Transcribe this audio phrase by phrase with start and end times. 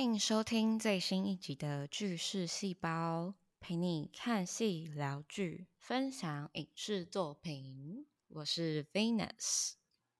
[0.00, 3.26] 欢迎收听最新一集的《剧事细胞》，
[3.60, 8.06] 陪你看戏聊剧，分享影视作品。
[8.28, 9.74] 我是 Venus，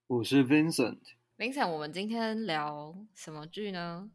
[0.07, 0.99] 我是 Vincent。
[1.39, 4.11] Vincent，我们今天聊什么剧呢？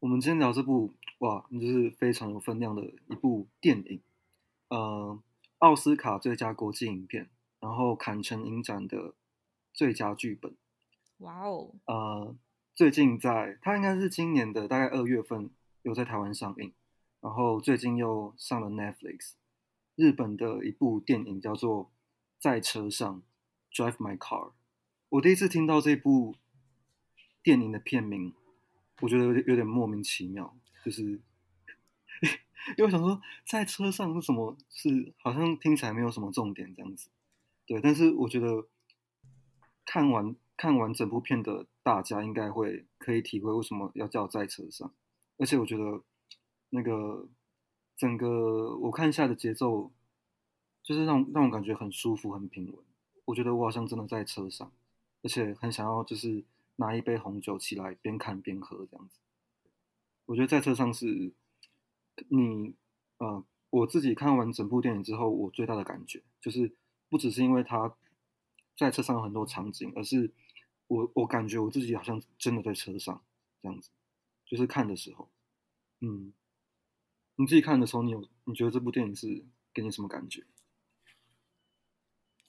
[0.00, 4.02] 我们今天聊这部哇，就是非常有分量的一部电影，
[4.68, 5.18] 呃，
[5.60, 7.30] 奥斯卡最佳国际影片，
[7.60, 9.14] 然后坎城影展的
[9.72, 10.54] 最佳剧本。
[11.20, 12.36] 哇哦，呃，
[12.80, 15.50] 最近在它应该是今年的大概二月份
[15.82, 16.72] 有在台湾上映，
[17.20, 19.32] 然后最近又上了 Netflix。
[19.96, 21.84] 日本的一部电影叫做
[22.38, 23.22] 《在车上
[23.70, 24.48] Drive My Car》。
[25.10, 26.36] 我第一次听到这部
[27.42, 28.32] 电影的片名，
[29.02, 31.02] 我觉得有点有点莫名其妙，就是
[32.22, 37.10] 因为我想说在车上是什么，是好像听起来没有什么重点这样子。
[37.66, 38.66] 对，但是我觉得
[39.84, 44.92] 看完看完整部片的大家应该会可以体会为什么要叫在车上，
[45.38, 46.02] 而且我觉得
[46.70, 47.28] 那个
[47.96, 49.90] 整个我看下的节奏，
[50.82, 52.84] 就是让让我感觉很舒服、很平稳。
[53.24, 54.70] 我觉得我好像真的在车上，
[55.22, 56.44] 而且很想要就是
[56.76, 59.18] 拿一杯红酒起来边看边喝这样子。
[60.26, 61.32] 我觉得在车上是
[62.28, 62.74] 你
[63.18, 66.74] 呃我自己看完整部电影之后，我最大的感觉就是
[67.08, 67.94] 不只是因为他
[68.76, 70.32] 在车上有很多场景，而是
[70.90, 73.24] 我我感觉我自己好像真的在车上
[73.62, 73.90] 这样子，
[74.44, 75.30] 就是看的时候，
[76.00, 76.34] 嗯，
[77.36, 80.44] 你自己看的时候，你有你觉得这部电影是给你什么感觉？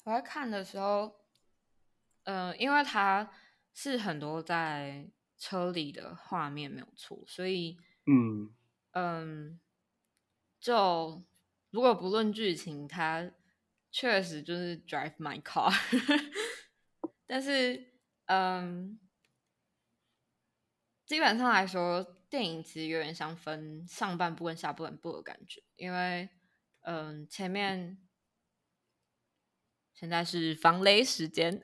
[0.05, 1.21] 我在看的时候，
[2.23, 3.31] 呃，因为它
[3.75, 8.51] 是很多在车里的画面没有错，所以嗯。
[8.93, 9.59] 嗯，
[10.59, 11.23] 就
[11.69, 13.31] 如果不论剧情，它
[13.91, 15.71] 确实就是 drive my car，
[17.27, 17.90] 但是
[18.33, 18.97] 嗯，
[21.05, 26.29] 基本上来说，电影其实有点像分上半部跟下半部的感觉，因为
[26.83, 27.97] 嗯，前面
[29.93, 31.59] 现在是防雷时间。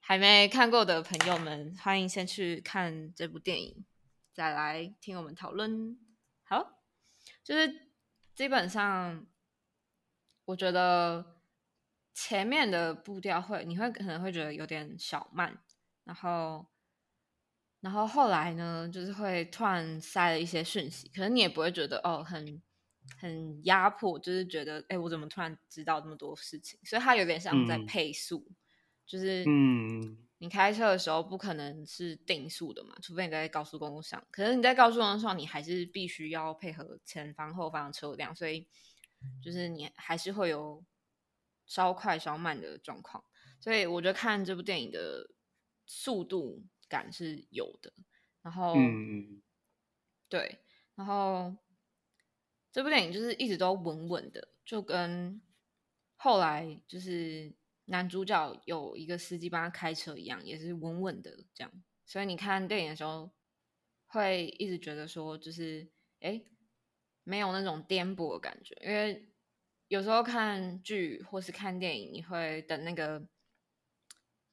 [0.00, 3.86] 还没看过的朋友们，欢迎先去看这部电影，
[4.32, 5.96] 再来听我们讨论。
[6.42, 6.82] 好，
[7.44, 7.92] 就是
[8.34, 9.24] 基本上，
[10.46, 11.33] 我觉得
[12.14, 15.58] 前面的步调会，你会可能会觉得有点小慢，
[16.04, 16.64] 然后，
[17.80, 22.62] 然后后来呢，就是会突然塞了一些讯息，可能你也不会觉得哦，很
[23.20, 26.78] 很压迫，就是觉得哎，我怎么突然知道这么多事情？
[26.84, 28.46] 所以它有点像在嗯配速。
[29.06, 34.26] 就是嗯你开车的时候不可能是定速的嘛，除非你在高速公路上。
[34.30, 38.66] 可是你在高速公路上，你还是必须要配合前方后方的车辆，所以
[39.42, 40.82] 就是你还是会有
[41.66, 43.24] 稍快稍慢的状况。
[43.60, 45.30] 所以我觉得看这部电影的
[45.86, 47.92] 速度感是有的。
[48.42, 49.42] 然后，嗯
[50.28, 50.58] 对，
[50.94, 51.56] 然后
[52.70, 55.40] 这部电影就是一直都稳稳的，就跟
[56.16, 57.54] 后来就是
[57.86, 61.72] 男主角有一个司机帮他开车一样，也是稳稳的这样。
[62.04, 63.30] 所以你看电影的时候，
[64.06, 66.44] 会一直觉得说，就是哎，
[67.22, 69.33] 没有那种颠簸的感觉，因为
[69.88, 73.26] 有时候看剧或是看电影，你会等那个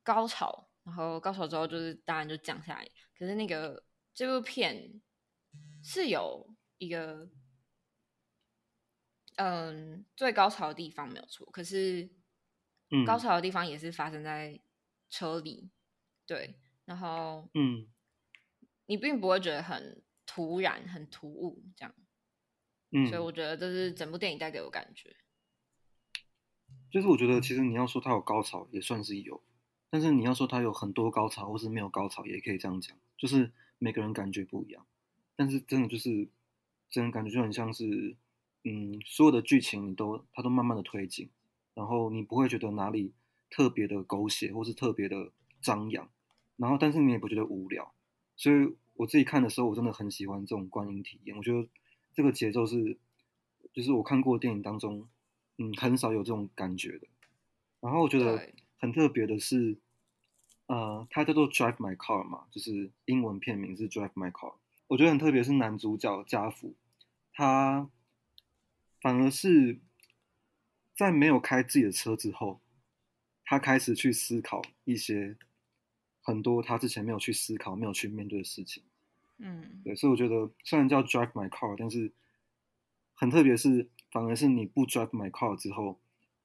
[0.03, 2.87] 高潮，然后高潮之后就是当然就降下来。
[3.17, 3.83] 可是那个
[4.13, 5.01] 这部片
[5.83, 7.29] 是有一个
[9.37, 12.09] 嗯最高潮的地方没有错，可是
[12.89, 13.05] 嗯。
[13.05, 14.61] 高潮的地方也是发生在
[15.09, 15.71] 车里，
[16.25, 17.87] 对，然后嗯。
[18.87, 21.95] 你并不会觉得很突然、很突兀这样，
[22.91, 25.15] 嗯，所以我觉得这是整部电影带给我感觉。
[26.89, 29.41] 就是我觉得其实你要说它有高潮也算是有，
[29.89, 34.85] 但是你要说它有很多高潮或是没有高潮也可以这样讲，就是每个人感觉不一样。
[35.37, 36.27] 但是真的就是，
[36.89, 38.17] 真的感觉就很像是，
[38.65, 41.29] 嗯，所有的剧情你都它都慢慢的推进，
[41.73, 43.13] 然后你不会觉得哪里
[43.49, 45.31] 特别的狗血或是特别的
[45.61, 46.09] 张扬，
[46.57, 47.93] 然后但是你也不觉得无聊，
[48.35, 51.67] 所以我自己看的时候我真的很喜欢这种观影体验，我觉得
[52.13, 52.97] 这个节奏是，
[53.73, 55.07] 就是我看过电影当中。
[55.57, 57.07] 嗯，很少有这种感觉的。
[57.81, 58.49] 然后我觉得
[58.79, 59.77] 很特别的是，
[60.65, 64.55] 呃，它叫做 Drive My Car 嘛，就是英文片名是 Drive My Car。
[64.87, 66.73] 我觉得很特别是男主角家福，
[67.33, 67.91] 他
[69.01, 69.79] 反而是
[70.95, 72.59] 在没有开自己的车之后，
[73.45, 75.37] 他开始去思考一些
[76.21, 78.81] 很多他之前没有去思考、没有去面对的事情。
[79.43, 82.13] 嗯，对，所以我觉得虽然叫 Drive My Car，但是
[83.15, 85.99] 很特别是，反而是你不 Drive My Car 之后，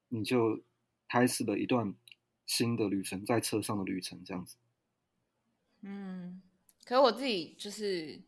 [0.09, 0.63] 你就
[1.07, 1.93] 开始了一段
[2.45, 4.57] 新的旅程，在车上的旅程这样子。
[5.81, 6.41] 嗯，
[6.85, 8.19] 可是我自己就是，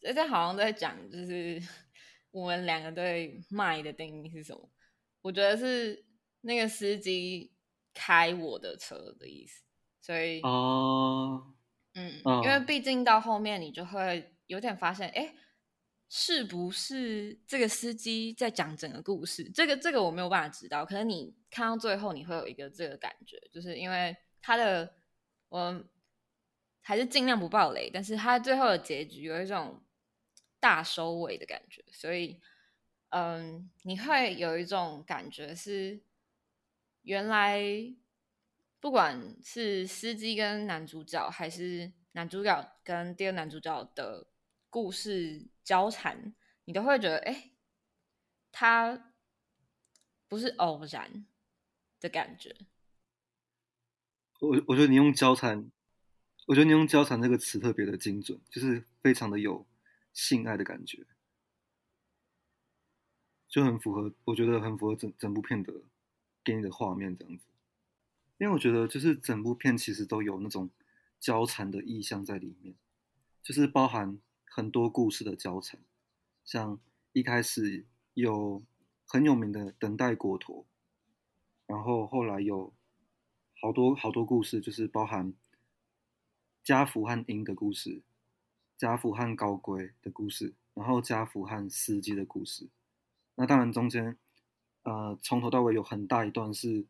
[0.00, 1.60] 这这好像在讲，就是
[2.30, 4.70] 我们两个对卖的定义是什么？
[5.22, 6.04] 我觉得是
[6.42, 7.50] 那个司机
[7.92, 9.62] 开我的车的意思，
[10.00, 11.52] 所以，哦，
[11.94, 15.34] 嗯，嗯因为毕竟到后面你就会有点发现，哎，
[16.08, 19.50] 是不是这个司机在讲整个故事？
[19.50, 24.94] 这个这个我没有办法知道，可能你看到最后，你会有一个这个感觉，就是因为他的
[25.48, 25.84] 我
[26.82, 29.82] 还是尽量不爆雷，但是他最后的结局有一种
[30.58, 32.40] 大收尾的感觉，所以
[33.10, 36.00] 嗯，你会有一种感觉是
[37.02, 37.60] 原来
[38.80, 44.26] 不管是司机跟男主角，还是男主角跟第二男主角的
[44.70, 46.34] 故事交缠，
[46.64, 47.50] 你都会觉得，哎，
[48.50, 49.12] 他
[50.26, 51.26] 不是偶然
[52.00, 52.56] 的感觉。
[54.40, 55.70] 我我觉得你用交缠，
[56.46, 59.66] 我觉得你用交缠这个词特别的精准，就是非常的有
[60.14, 61.06] 性爱的感觉，
[63.46, 65.70] 就很符合，我觉得很符合整整部片的
[66.42, 67.49] 给你的画面这样子。
[68.40, 70.70] 因为我觉得就是整部片其实都有那种
[71.20, 72.74] 交缠的意象在里面，
[73.42, 75.78] 就是包含很多故事的交缠，
[76.42, 76.80] 像
[77.12, 77.84] 一开始
[78.14, 78.62] 有
[79.04, 80.66] 很有名的等待国陀，
[81.66, 82.72] 然后后来有
[83.60, 85.34] 好多好多故事，就是包含
[86.64, 88.00] 家福和鹰的故事，
[88.78, 92.70] 家福和高龟的故事，然后家福和司机的故事。
[93.34, 94.16] 那当然中间，
[94.84, 96.86] 呃，从头到尾有很大一段是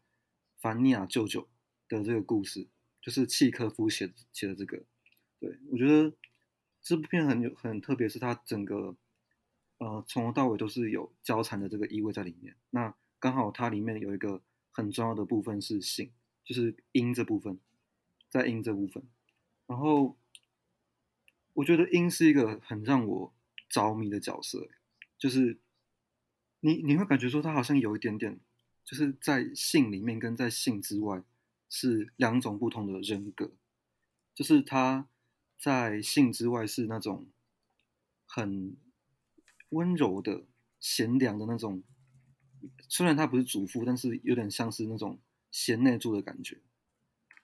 [0.61, 1.49] 凡尼亚舅舅
[1.89, 2.69] 的这个故事，
[3.01, 4.83] 就是契科夫写写的这个。
[5.39, 6.15] 对我觉得
[6.83, 8.95] 这部片很有很特别，是它整个
[9.79, 12.55] 呃从头到尾都是有交缠的这个意味在里面。
[12.71, 16.11] 那刚好它里面有一个很重要的部分是性，
[16.45, 17.59] 就是音这部分，
[18.29, 19.03] 在音这部分。
[19.67, 20.17] 然后
[21.55, 23.33] 我觉得音是一个很让我
[23.69, 24.69] 着迷的角色，
[25.19, 25.59] 就是
[26.61, 28.39] 你你会感觉说他好像有一点点，
[28.91, 31.23] 就是在性里面跟在性之外
[31.69, 33.53] 是两种不同的人格，
[34.35, 35.07] 就是他
[35.57, 37.29] 在性之外是那种
[38.27, 38.77] 很
[39.69, 40.43] 温柔的、
[40.81, 41.85] 贤良的那种，
[42.89, 45.21] 虽然他不是主妇，但是有点像是那种
[45.53, 46.59] 贤内助的感觉。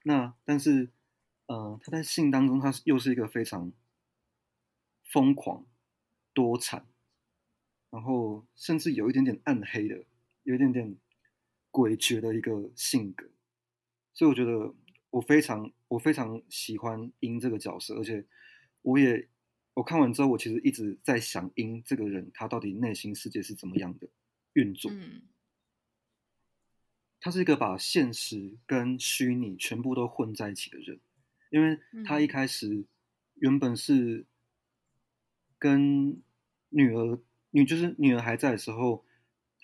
[0.02, 0.90] 那但是，
[1.46, 3.72] 呃，他在性当中，他又是一个非常
[5.04, 5.64] 疯狂、
[6.34, 6.84] 多产，
[7.90, 10.04] 然后甚至有一点点暗黑的，
[10.42, 10.96] 有一点点
[11.76, 13.28] 诡谲的一个性格。
[14.14, 14.74] 所以我觉得
[15.10, 18.24] 我非常我非常喜欢鹰这个角色，而且
[18.80, 19.28] 我也
[19.74, 24.08] 我看完之后，我其实一直在想鹰这个人他到底内心世界是怎么样的
[24.54, 24.90] 运作。
[24.90, 25.22] 嗯
[27.18, 31.00] 他是一个把现实跟虚拟全部都混在一起的人，
[31.50, 32.84] 因为他一嗯开始
[33.34, 34.26] 原本是
[35.58, 36.22] 跟
[36.68, 37.18] 女儿
[37.50, 39.04] 女就是女儿还在的时候，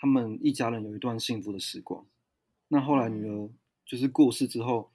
[0.02, 2.04] 他们一家人有一段幸福的时光。
[2.66, 3.48] 那后来女儿
[3.86, 4.92] 就是过世之后，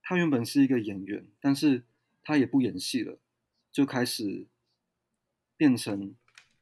[0.00, 1.82] 她原本是一个演员，但是
[2.22, 3.18] 她也不演戏了，
[3.72, 4.46] 就开始
[5.56, 6.14] 变成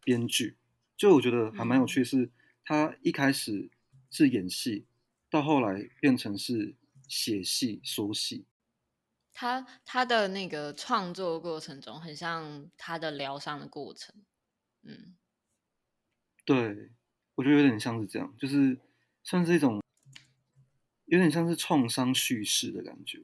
[0.03, 0.57] 编剧。
[0.97, 2.31] 就我觉得还蛮有趣，是
[2.65, 3.71] 她一开始
[4.11, 4.87] 是演戏，
[5.29, 6.75] 到后来变成是
[7.07, 8.47] 写戏、说戏。
[9.35, 14.15] 他他的那个创作过程中，很像他的疗伤的过程。
[14.83, 15.15] 嗯
[16.47, 16.91] 对，
[17.35, 18.79] 我觉得有点像是这样，就是
[19.23, 19.83] 算是一种
[21.07, 23.23] 有点像是创伤叙事的感觉。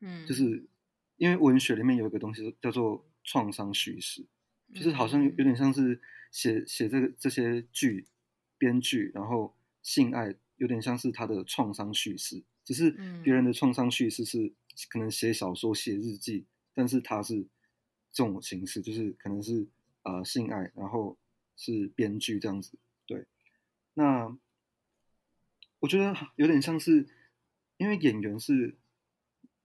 [0.00, 0.66] 嗯，就是
[1.16, 4.26] 因为文学里面有一个东西叫做创伤叙事，
[4.74, 6.00] 就是好像有点像是
[6.30, 8.06] 写写这个这些剧
[8.58, 12.90] 编剧，然后性爱有点像是他的创伤叙事，只是
[13.22, 14.52] 别人的创伤叙事是
[14.88, 17.46] 可能写小说、写日记，但是他是
[18.12, 19.66] 这种形式，就是可能是
[20.02, 21.18] 呃性爱，然后
[21.56, 22.78] 是编剧这样子。
[23.98, 24.38] 对，那
[25.80, 27.08] 我觉得有点像是，
[27.76, 28.76] 因为演员是，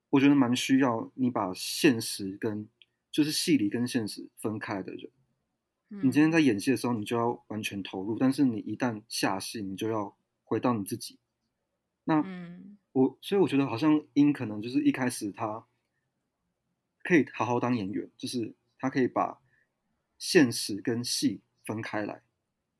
[0.09, 2.67] 我觉得蛮需要你把现实跟
[3.11, 5.11] 就是戏里跟现实分开的人。
[5.89, 11.19] 你今天在演戏的时候，你就要完全投入，但是你一旦下戏，你就要回到你自己。
[12.05, 15.65] 那嗯我所以我觉得好像英可能就是一开始他
[17.03, 19.39] 可以好好当演员，就是他可以把
[20.17, 22.23] 现实跟戏分开来，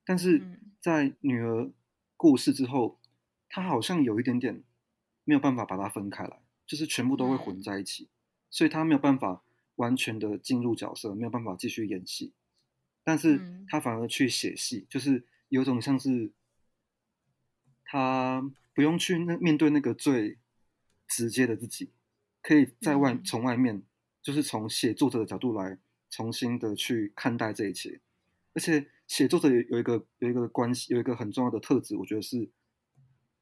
[0.05, 0.59] 但是嗯。
[0.79, 1.71] 在女儿
[2.17, 2.99] 过世之后，
[3.47, 4.63] 他好像有一点点
[5.23, 7.61] 没有办法把它分开来，就是全部都会混嗯。
[7.61, 8.09] 在一起，
[8.49, 9.43] 所以他没有办法
[9.75, 12.33] 完全的进入角色，没有办法继续演戏，
[13.03, 13.65] 但是嗯。
[13.69, 16.31] 他反而去写戏，就是有种像是
[17.85, 18.43] 他
[18.73, 20.37] 不用去那面对那个最
[21.07, 21.91] 直接的自己，
[22.41, 23.23] 可以在外、嗯。
[23.23, 23.83] 从外面
[24.21, 25.77] 就是从写作者的角度来
[26.09, 28.01] 重新的去看待这一切。
[28.53, 32.49] 而且写作者有有一个有一个关系，有一个很重要的特质，我觉得是，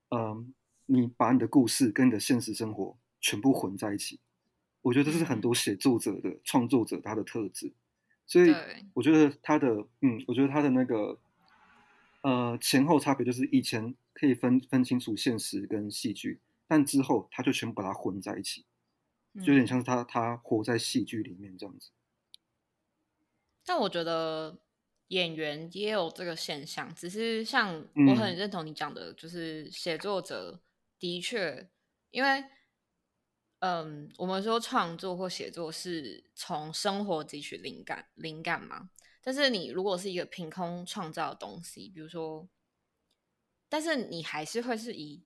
[0.09, 0.53] 嗯，
[0.85, 4.19] 你把你的故事跟你的现实生活全部混在一起。
[4.81, 7.73] 我觉得这是很多写作者的创作者他的特质。
[8.25, 8.53] 所以
[8.93, 9.67] 我觉得他的，
[9.99, 11.19] 嗯，我觉得他的那个，
[12.21, 18.63] 呃，前后差别就是以前可以分分清楚现实跟戏剧，但之后他就全部把它混在一起，
[19.35, 21.89] 就有点像是他他活在戏剧里面这样子。
[23.65, 24.57] 但我觉得
[25.11, 27.73] 演员也有这个现象，只是像
[28.09, 30.61] 我很认同你讲的，就是写作者
[30.99, 31.69] 的确
[32.09, 32.43] 因为。
[33.63, 38.89] 嗯，我们说创作或写作是从生活汲取灵感，灵感嘛。
[39.21, 42.49] 但是你如果是一个凭空创造的东西，比如说，
[43.69, 45.23] 但是你还是会是以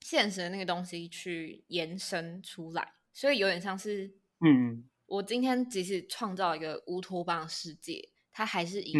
[0.00, 8.92] 现实的那个东西去延伸出来，所以有点像是，嗯，我今天即使创造一个乌托邦世界，它还是以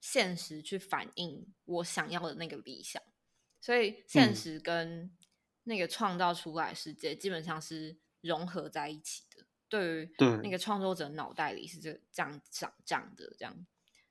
[0.00, 3.02] 现实去反映我想要的那个理想，
[3.60, 5.14] 所以现实跟。
[5.64, 13.66] 那个创造出来世界基本上是融合在一起的，对于那个创作者脑袋里是这这样长这样的这样，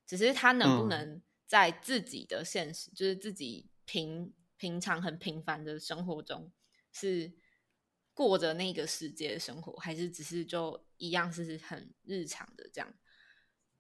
[0.06, 6.52] 只是他能不能在自己的现实，就是自己平平常很平凡的生活中，
[6.92, 7.34] 是
[8.14, 12.94] 过着那个世界的生活，还是只是就一样是很日常的这样？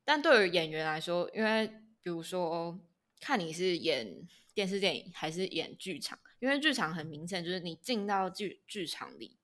[0.08, 1.68] 但对于演员来说，因为
[2.02, 2.80] 比如说
[3.20, 6.18] 看你是演电视电影还是演剧场。
[6.40, 9.38] 因为剧场很明显，就是你进到剧剧场里，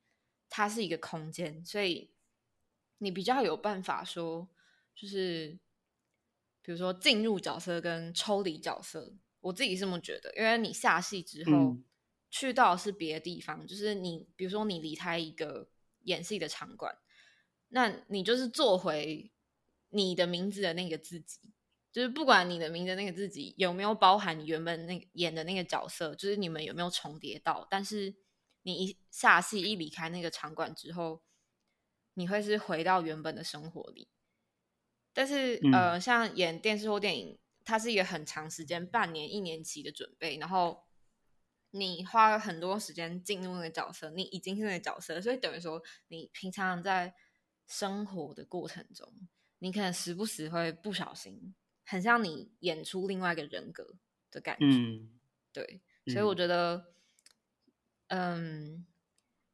[0.47, 2.11] 它是一个空间，所以
[2.99, 4.47] 你比较有办法说，
[4.95, 5.59] 就是
[6.61, 10.33] 比如说进入角色跟抽离角色，我自己是这么觉得。
[10.37, 11.75] 因为你下戏之后
[12.29, 15.67] 去到是别的地方，就是你比如说你离开一个
[16.03, 16.95] 演戏的场馆，
[17.69, 19.29] 那你就是做回
[19.93, 21.39] 你的名字的那个自己。
[21.93, 28.15] 就是不管你的名字那个自己有没有包含你原本那演的那个角色，就是你们有没有重叠到，但是
[28.63, 31.21] 你一下戏一离开那个场馆之后，
[32.15, 34.07] 你会是回到原本的生活里。
[35.13, 40.85] 但是呃，像演电视或电影，它是一个很长时间，半年、一年期的准备，然后
[41.69, 47.13] 你花了很多时间进入那个角色，你已经是那个角色，所以等于说你平常在
[47.67, 49.13] 生活的过程中，
[49.63, 51.55] 你可能时不时会不小心。
[51.85, 53.95] 很像你演出另外一个人格
[54.29, 54.65] 的感觉，
[55.51, 56.93] 对，所以我觉得，
[58.07, 58.85] 嗯，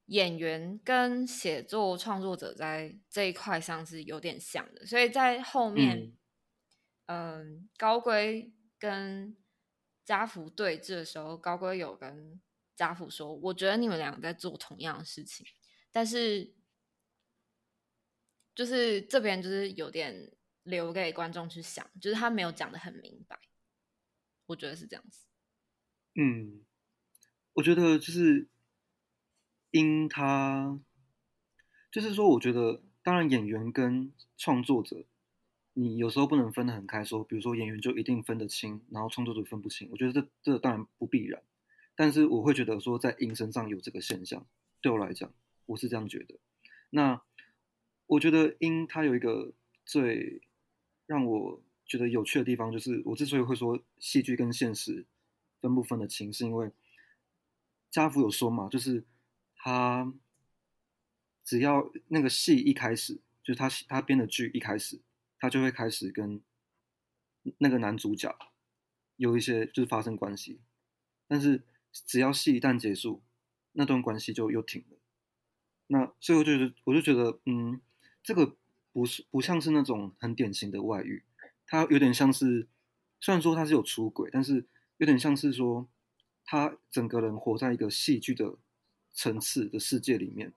[0.06, 6.16] 演员跟写作创作者在这一块上是有点像的，所以在后面，
[7.08, 9.36] 嗯，高圭跟
[10.06, 12.39] 家福对峙的时候，高圭有跟
[12.75, 15.46] 家福说：“我觉得你们两个在做同样的事情，
[15.92, 16.54] 但是
[18.60, 20.32] 就是这边就是有点。”
[20.63, 23.39] 留给观众去想，就是他没有讲的很明白，
[24.46, 25.25] 我觉得是这样子。
[26.13, 26.63] 嗯，
[27.54, 28.48] 我觉得就是
[29.72, 30.80] 因他，
[31.89, 35.06] 就是说，我觉得当然演员跟创作者，
[35.74, 39.89] 你有时候不能分得很开，说比如说演员就一定分得清，然后创作者分不清。
[39.92, 41.42] 我觉得这这当然不必然，
[41.96, 44.46] 但是我会觉得说在音身上有这个现象，
[44.82, 45.34] 对我来讲，
[45.66, 46.38] 我是这样觉得。
[46.92, 47.24] 那
[48.10, 49.54] 我觉得因他有一个
[49.86, 50.42] 最。
[51.10, 55.08] 让我觉得有趣的地方就是，我之所以会说戏剧跟现实
[55.60, 56.72] 分不分得清，是因为
[57.89, 59.04] 家福有说嘛，就是
[59.56, 60.13] 他
[61.44, 65.01] 只要那个戏一开始，就是他他编的剧一开始，
[65.39, 66.39] 他就会开始跟
[67.58, 68.38] 那个男主角
[69.16, 70.62] 有一些就是发生关系，
[71.28, 73.24] 但是只要戏一旦结束，
[73.72, 74.98] 那段关系就又停了。
[75.88, 77.82] 那所以我就觉得，我就觉得，嗯，
[78.24, 78.56] 这个。
[78.92, 81.24] 不是不像是那种很典型的外遇，
[81.68, 82.68] 他有点像是，
[83.22, 84.66] 虽然说他是有出轨，但是
[84.98, 85.88] 有点像是说，
[86.44, 88.58] 他整个人活在一个戏剧的
[89.14, 90.54] 层次的世界里面，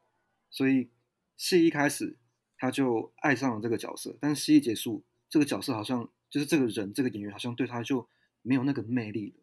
[0.50, 0.88] 所以
[1.36, 2.16] 戏一开始
[2.56, 8.08] 他就爱上了这个角色，但是戏一结束，这个角色好像就是这个人这个演员好像对他就
[8.40, 9.42] 没有那个魅力了，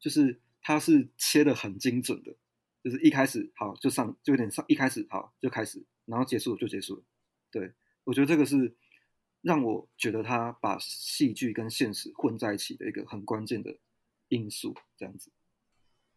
[0.00, 2.34] 就是他是切的很精准的，
[2.82, 7.02] 就是一开始好就上就有点上一开始好就开始，然后结束就结束了，
[7.50, 7.74] 对。
[8.04, 8.74] 我觉得这个是
[9.42, 13.78] 让我觉得他把戏剧跟现实混在一起的一个很关键的
[14.28, 14.74] 因素。
[14.96, 15.30] 这样子，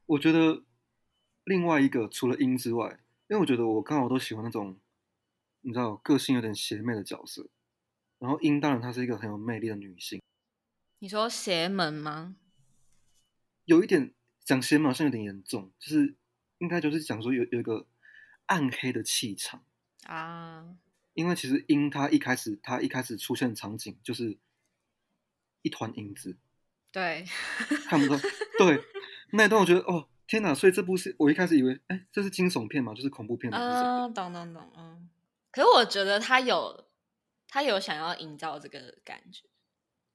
[0.06, 0.64] 我觉得
[1.44, 4.80] 另外一个除了音之外，因为我觉得我刚好都喜欢那种
[5.62, 7.50] 你知道个性有点邪魅的角色。
[8.20, 10.22] 然后音当然她是一个很有魅力的女性。
[11.00, 12.36] 你说邪门吗？
[13.66, 16.16] 有一点讲邪门好像有点严重，就是
[16.60, 17.88] 应该就是讲说有有一个
[18.46, 19.66] 暗黑的气场
[20.04, 20.78] 啊。
[21.14, 24.38] 因为其实鹰它一开始它一开始出现场景就是
[25.62, 26.38] 一团影子，
[26.92, 27.26] 对，
[27.88, 28.18] 看不到。
[28.58, 28.84] 对，
[29.32, 30.54] 那一段我觉得哦天哪！
[30.54, 33.58] 所以这部是我一开始以为，哎，这是惊悚片嘛，就是恐怖片嘛。
[33.58, 35.10] 嗯，懂懂懂，嗯。
[35.52, 36.86] 可是我觉得他有
[37.50, 39.44] 他有想要营造这个感觉。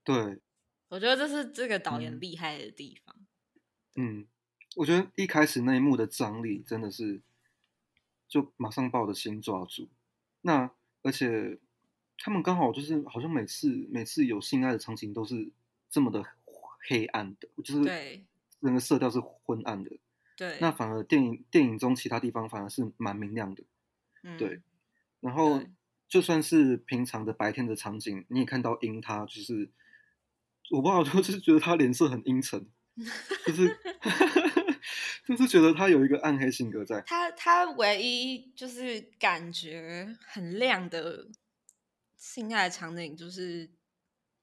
[0.02, 0.40] 对，
[0.88, 3.14] 我觉得这是这个导演厉害的地方。
[3.96, 4.26] 嗯，
[4.76, 7.20] 我觉得一开始那一幕的张力真的是，
[8.26, 9.90] 就马上把我的心抓住。
[10.40, 10.70] 那
[11.06, 11.56] 而且
[12.18, 15.52] 他们刚好就是好像每次每次有性爱的场景都是
[15.88, 16.24] 这么的
[16.88, 18.20] 黑暗的，就是
[18.60, 19.90] 整个色调是昏暗的。
[20.36, 23.62] 对，那反而电影电影中其他地方反而是蛮明亮的。
[24.24, 24.60] 嗯，对，
[25.20, 25.62] 然后
[26.08, 29.70] 就算是平常的白天的场景，你也看到鹰，它就是
[30.70, 32.66] 我不知道，就是觉得他脸色很阴沉，
[33.46, 33.78] 就是
[35.26, 37.02] 就是觉得他有一个暗黑性格在。
[37.02, 41.26] 他他唯一就是感觉很亮的
[42.16, 43.68] 性爱场景，就是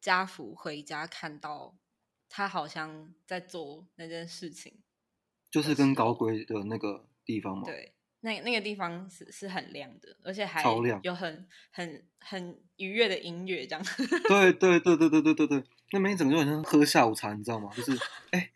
[0.01, 1.75] 家福回家看到
[2.27, 4.79] 他好像在做那件事情。
[5.49, 10.63] 就是跟高贵的那个地方嘛，对，那那个地方是是很亮的，而且还
[11.03, 13.85] 有很很很愉悦的音乐，这样。
[14.27, 17.69] 对 对对对对对对对，那边一整个就好像喝下午茶，你知道吗？
[17.77, 17.95] 就是
[18.31, 18.51] 哎，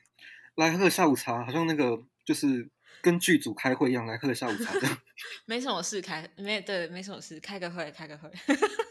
[0.55, 2.69] 来喝个下午茶，好像那个就是
[3.01, 4.98] 跟剧组开会一样，来喝个下午茶这样。
[5.48, 8.29] 没什么事开，没对，没什么事，开个会，开个会。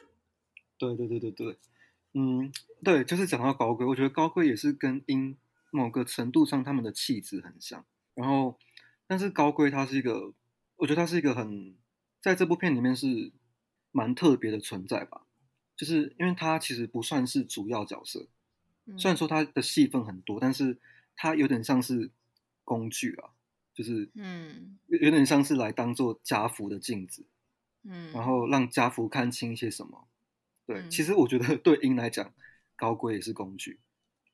[0.79, 1.59] 对对对对对，
[2.15, 2.51] 嗯，
[2.83, 5.37] 对，就是讲到高贵，我觉得高贵也是跟音
[5.71, 7.85] 某个程度上他们的气质很像。
[8.15, 8.59] 然后，
[9.07, 10.33] 但是高贵他是一个，
[10.77, 11.77] 我觉得他是一个很，
[12.23, 13.33] 在这部片里面是
[13.93, 15.27] 蛮特别的存在吧。
[15.77, 18.27] 就是因为他其实不算是主要角色，
[18.97, 20.79] 虽然说他的戏份很多，但是
[21.15, 22.11] 他有点像是
[22.67, 23.31] 工具啊，
[23.73, 27.25] 就是嗯，有点像是来当做家福的镜子，
[27.85, 30.07] 嗯，然后让家福看清一些什么。
[30.67, 32.35] 对，其实我觉得 对鹰来讲，
[32.77, 33.81] 高贵也是工具，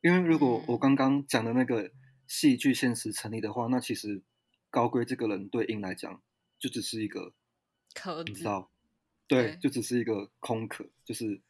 [0.00, 1.92] 因为如果我刚刚讲的那个。
[2.28, 4.22] 戏剧现实成立的话，那其实
[4.70, 6.22] 高贵这个人对鹰来讲
[6.58, 7.34] 就只是一个
[7.92, 8.70] 壳，你知道？
[9.26, 11.42] 对，就只是一个空壳，就是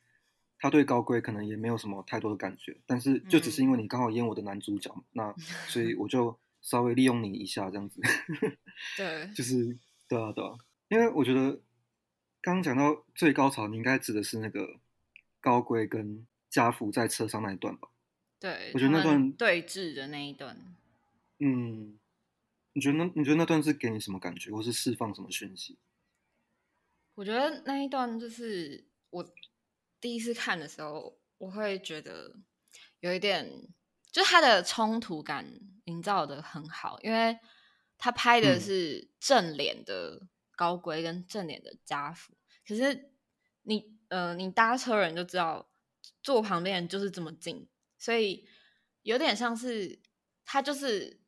[0.59, 5.33] 他对高贵可能也没有什么太多的感觉，但是就只是因为你刚好演我的男主角，那
[5.68, 8.01] 所以我就稍微利用你一下这样子。
[8.96, 10.57] 对，就是对啊对啊，
[10.88, 11.61] 因为我觉得
[12.40, 14.81] 刚刚讲到最高潮，你应该指的是那个
[15.40, 17.88] 高贵跟家福在车上那一段吧？
[18.38, 20.57] 对，我觉得那段对峙的那一段，
[21.38, 21.98] 嗯，
[22.72, 25.79] 你觉得那你觉得那段是给你什么感觉，或是释放什么讯息？
[27.14, 29.33] 我觉得那一段就是我
[30.01, 32.35] 第一次看的时候，我会觉得
[33.01, 33.68] 有一点，
[34.12, 35.46] 就他的冲突感
[35.85, 37.37] 营造的很好，因为
[37.98, 42.35] 他拍的是正脸的高规跟正脸的家福，
[42.68, 43.11] 可是
[43.62, 45.68] 你呃，你搭车人就知道，
[46.22, 47.66] 坐旁边就是这么近。
[47.98, 48.46] 所以
[49.03, 50.01] 有点像是
[50.44, 51.20] 他就是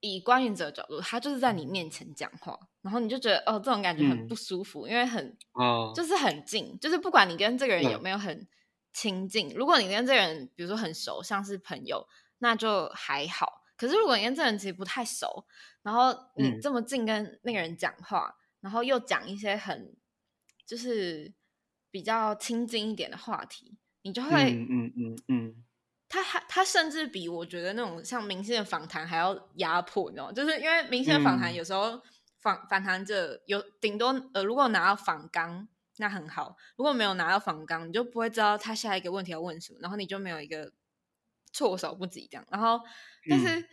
[0.00, 8.46] 以观影者的角度，他就是在你面前讲话，然后你就觉得哦，这种感觉很不舒服，因为很哦，就是很近，就是不管你跟这个人有没有很
[8.92, 12.06] 亲近，如果你跟这个人比如说很熟，像是朋友，
[12.38, 13.62] 那就还好。
[13.76, 15.46] 可是如果你跟这人其实不太熟，
[15.82, 19.96] 然后你这么近跟那个人讲话，然后又讲一些很
[20.66, 21.32] 就是
[21.90, 25.64] 比较亲近一点的话题，你就会嗯嗯嗯嗯。
[26.08, 30.32] 他还他甚至比我觉得那种像明星的访谈还要压迫，你知道吗？
[30.32, 32.00] 就是因为明星的访谈有时候
[32.40, 40.72] 访访谈者有顶多呃，如果拿到访纲那很好，如果没有拿到访纲，你就不会知道他下一个问题要问什么，然后你就没有一个
[41.52, 42.46] 措手不及这样。
[42.50, 42.80] 然后
[43.28, 43.68] 但是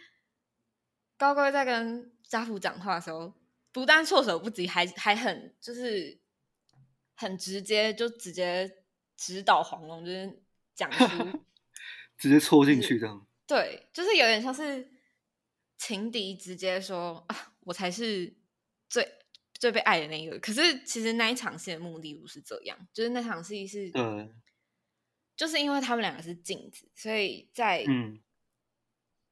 [1.18, 3.34] 高贵在跟家父讲话的时候，
[3.72, 6.20] 不但措手不及，还还很就是
[7.16, 8.84] 很直接，就直接
[9.16, 11.06] 指导黄龙，就是讲出。
[12.18, 14.90] 直接戳进去这样，对，就是有点像是
[15.78, 18.34] 情敌直接说啊，我才是
[18.88, 19.06] 最
[19.60, 20.40] 最被爱的那一个。
[20.40, 24.02] 可是其实那一场戏的目的不是这样，就是那场戏是，对，
[25.36, 28.20] 就是因为他们两个是镜子，所以在嗯，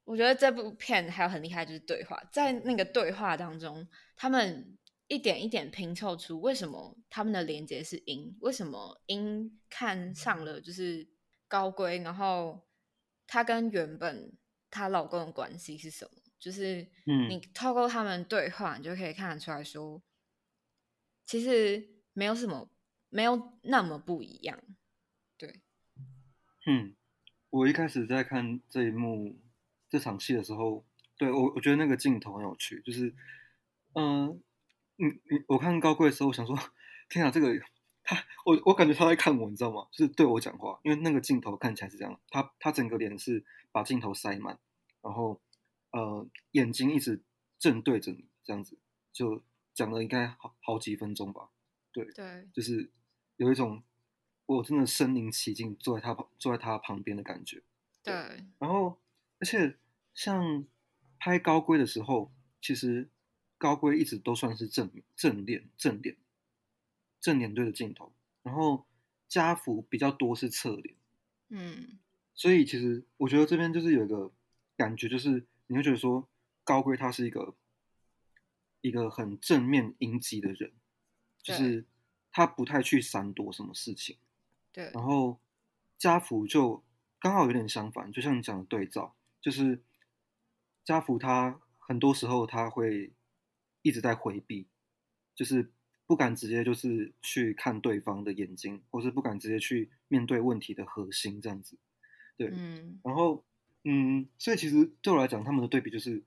[0.03, 11.07] 我觉得这部片还有很厉害就是对话，在那个对话当中，他们一点一点拼凑出为什么他们的连接是因，为什么因看上了就是
[11.47, 12.67] 高贵，然后。
[13.25, 14.37] 她跟原本
[14.69, 16.11] 她老公的关系是什么？
[16.37, 16.85] 就是
[17.29, 20.03] 你透过他们对话，你就可以看得出来说，
[21.25, 22.69] 其实没有什么，
[23.09, 24.61] 没有那么不一样。
[26.65, 26.95] 对，嗯，
[27.49, 29.39] 我一开始在看这一幕
[29.89, 30.85] 这场戏的时候，
[31.17, 33.13] 对我我觉得那个镜头很有趣，就是，
[33.93, 34.41] 嗯，
[34.95, 36.57] 你你我看高贵的时候，我想说，
[37.09, 37.53] 天啊，这个
[38.03, 39.87] 他我我感觉他在看我，你知道吗？
[39.91, 44.59] 就是对我讲话，因为那个镜头看起来是这样，他他整个脸是把镜头塞满，
[45.01, 45.41] 然后
[45.91, 47.23] 呃眼睛一直
[47.59, 48.77] 正对着你，这样子
[49.11, 51.49] 就讲了应该好好几分钟吧。
[51.91, 52.91] 对，对，就是
[53.37, 53.83] 有一种
[54.45, 57.63] 我真的身临其境，坐在他旁坐在他旁边的感觉。
[58.03, 58.13] 对，
[58.59, 58.99] 然后
[59.39, 59.77] 而且
[60.13, 60.65] 像
[61.17, 63.09] 拍高龟的时候，其实
[63.57, 66.17] 高龟一直都算是正正脸正脸
[67.21, 68.85] 正脸对着镜头，然后
[69.29, 70.95] 家福比较多是侧脸，
[71.49, 71.97] 嗯
[72.35, 74.31] 所以其实我觉得这边就是有一个
[74.75, 76.27] 感觉，就是你会觉得说
[76.65, 77.55] 高龟他是一个
[78.81, 80.73] 一个很正面迎击的人，
[81.41, 81.85] 就是
[82.31, 84.17] 他不太去闪躲什么事情。
[84.73, 85.39] 对，然后
[85.97, 86.83] 家福就
[87.19, 89.81] 刚好有点相反，就像你讲的对照，就是
[90.83, 93.13] 家福他很多时候他会
[93.83, 94.67] 一直在回避，
[95.35, 95.71] 就是
[96.05, 101.77] 不敢直接就是去看对方的眼睛，或是不敢直接去面对问题的核心这样子。
[102.35, 103.45] 对，嗯然后
[103.83, 106.23] 嗯，所以其实对我来讲，他们的对比就是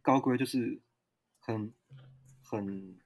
[0.00, 0.80] 高规就是
[1.38, 1.72] 很
[2.42, 2.98] 很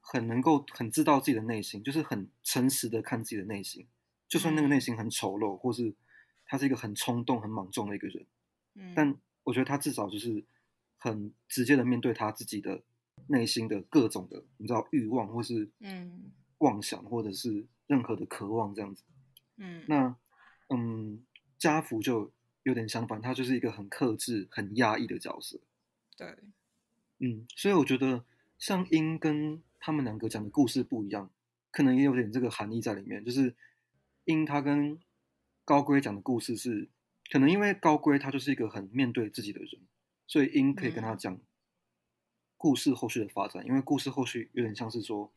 [0.00, 3.86] 很能够很知道自己的内心，就是很诚实的看自己的内心，
[4.34, 5.94] 就算那个内心很丑陋，或是
[6.44, 8.26] 他是一个很冲动、很莽撞的一个人，
[8.74, 10.44] 嗯，但我觉得他至少就是
[10.96, 12.82] 很直接的面对他自己的
[13.28, 19.04] 内心的各种的，你知道欲望，或是嗯妄想，或者是任何的渴望这样子。
[19.56, 20.16] 嗯那
[20.70, 21.24] 嗯，
[21.56, 22.32] 家福就
[22.64, 25.60] 有点相反，他就是一个很克制、很压抑的角色。
[26.16, 26.36] 对，
[27.20, 28.24] 嗯，所以我觉得
[28.58, 31.30] 像鹰跟他们两个讲的故事不一样，
[31.70, 33.24] 可能也有点这个含义在里面。
[33.24, 33.54] 就是
[34.24, 34.98] 鹰他跟
[35.64, 36.88] 高龟讲的故事是，
[37.30, 39.80] 可能因为高龟他就是一个很面对自己的人，
[40.26, 41.18] 所以因可以跟他嗯。
[41.18, 41.40] 讲
[42.56, 45.30] 故事后续的发展，因为故事后续有点像是说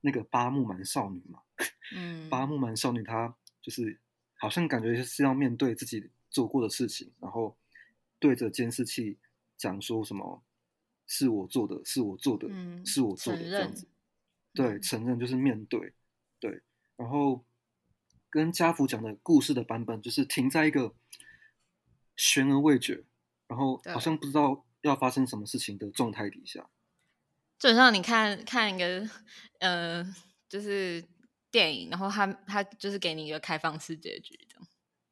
[0.00, 1.42] 那个八木蛮少女嘛，
[1.94, 2.28] 嗯。
[2.28, 4.00] 八木蛮少女她就是
[4.34, 7.56] 好像感觉是要面对自己做过的事情，然后
[8.18, 9.18] 对着监视器
[9.56, 10.42] 讲说什么
[11.06, 13.86] 是我做的，是我做的，嗯是我做的这样子。
[14.52, 14.82] 对，嗯。
[14.82, 15.92] 承认就是面对，
[16.40, 16.62] 对，
[16.96, 17.44] 然后
[18.32, 20.94] 跟家福讲的故事的版本就是停在一个
[22.16, 23.04] 悬而未决，
[23.46, 26.66] 然后好像不知道要发生什么事情的状态底下。
[27.58, 29.06] 就很像你看看一个
[29.60, 30.02] 呃，
[30.48, 31.04] 就是
[31.50, 34.48] 电影，然后他他就是给你一个开放式结局。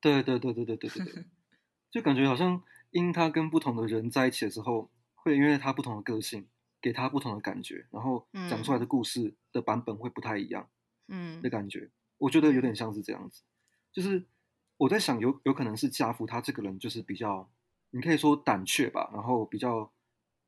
[0.01, 1.25] 对对对对对对对对，
[1.93, 6.49] 就感觉好像因他跟不同的人在一起的时候，会因为他不同的个性，
[6.81, 10.71] 给他不同的感觉，然后讲出来的故事的版本会不太一样
[11.09, 11.91] 嗯的感觉。
[12.21, 13.43] 我觉得有点像是这样子，
[13.93, 14.27] 就是
[14.77, 17.51] 我在想有有可能是家父他这个人就是比较，
[17.91, 19.91] 你可以说胆怯吧，然后比较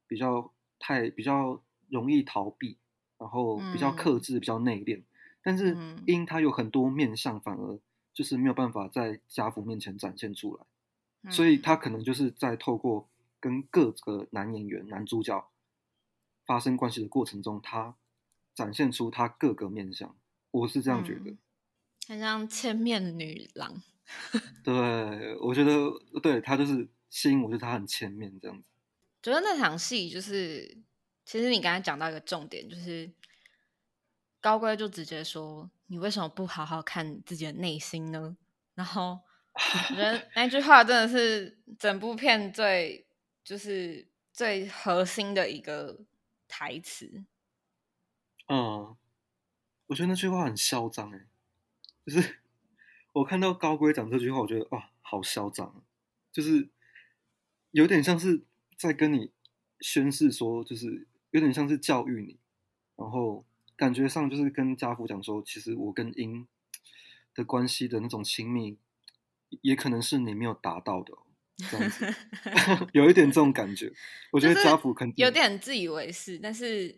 [0.07, 2.77] 比较太比较容易逃避，
[3.17, 5.03] 然后比较克嗯制，比较内敛。
[5.43, 7.81] 但是嗯因他有很多面相，反而
[8.13, 13.09] 就是没有办法在家父面前展现出来，所以嗯他可能就是在透过
[13.41, 15.51] 跟各个男演员、男主角
[16.45, 17.97] 发生关系的过程中，他
[18.55, 20.15] 展现出他各个面相。
[20.51, 21.31] 我是这样觉得。
[21.31, 21.39] 嗯
[22.09, 23.83] 很像千面女郎。
[24.63, 28.69] 对，我觉得对她就是吸引我，就是她很千面这样子。
[29.23, 30.77] 觉得那场戏就是，
[31.25, 33.11] 其实你刚才讲到一个重点，就是
[34.41, 38.37] 高贵就直接说：“你为什么不好好看自己的内心呢？”
[38.75, 39.21] 然后
[39.91, 43.07] 我觉得那句话真的是整部片最
[43.45, 46.01] 就是最核心的一个
[46.49, 47.25] 台词。
[48.49, 48.97] 嗯，
[49.87, 51.27] 我觉得那句话很嚣张哎，
[52.07, 52.37] 就是
[53.13, 55.83] 我看到高龟讲这句话，我觉得哇，好嚣张啊，
[56.33, 56.69] 就是
[57.71, 58.43] 有点像是
[58.77, 59.31] 在跟你
[59.81, 62.39] 宣誓说，就是有点像是教育你，
[62.97, 63.45] 然后
[63.77, 66.47] 感觉上就是跟家父讲说，其实我跟英
[67.35, 68.77] 的关系的那种亲密，
[69.63, 71.23] 也可能是你没有达到的哦、
[71.71, 72.07] 这样子
[72.93, 73.93] 有一点这种感觉。
[74.31, 76.89] 我觉得家父肯定有点自以为是，但是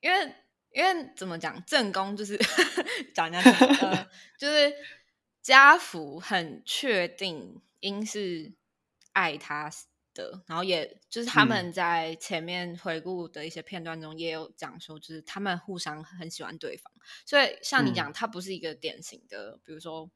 [0.00, 0.34] 因为
[0.72, 2.36] 因为怎么讲，正宫就是
[3.14, 4.08] 讲人家
[4.38, 4.72] 就是
[5.40, 8.52] 家福很确定英是
[9.12, 9.70] 爱他
[10.14, 11.72] 的，然后也就是他们嗯。
[11.72, 16.92] 在前面回顾的一些片段中也有讲说，就是他们互相很喜欢对方，
[17.26, 17.94] 所以像你嗯。
[17.94, 20.10] 讲，他不是一个典型的，比如说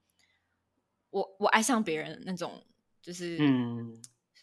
[1.11, 2.65] 我我爱上别人那种，
[3.03, 4.03] 就是嗯。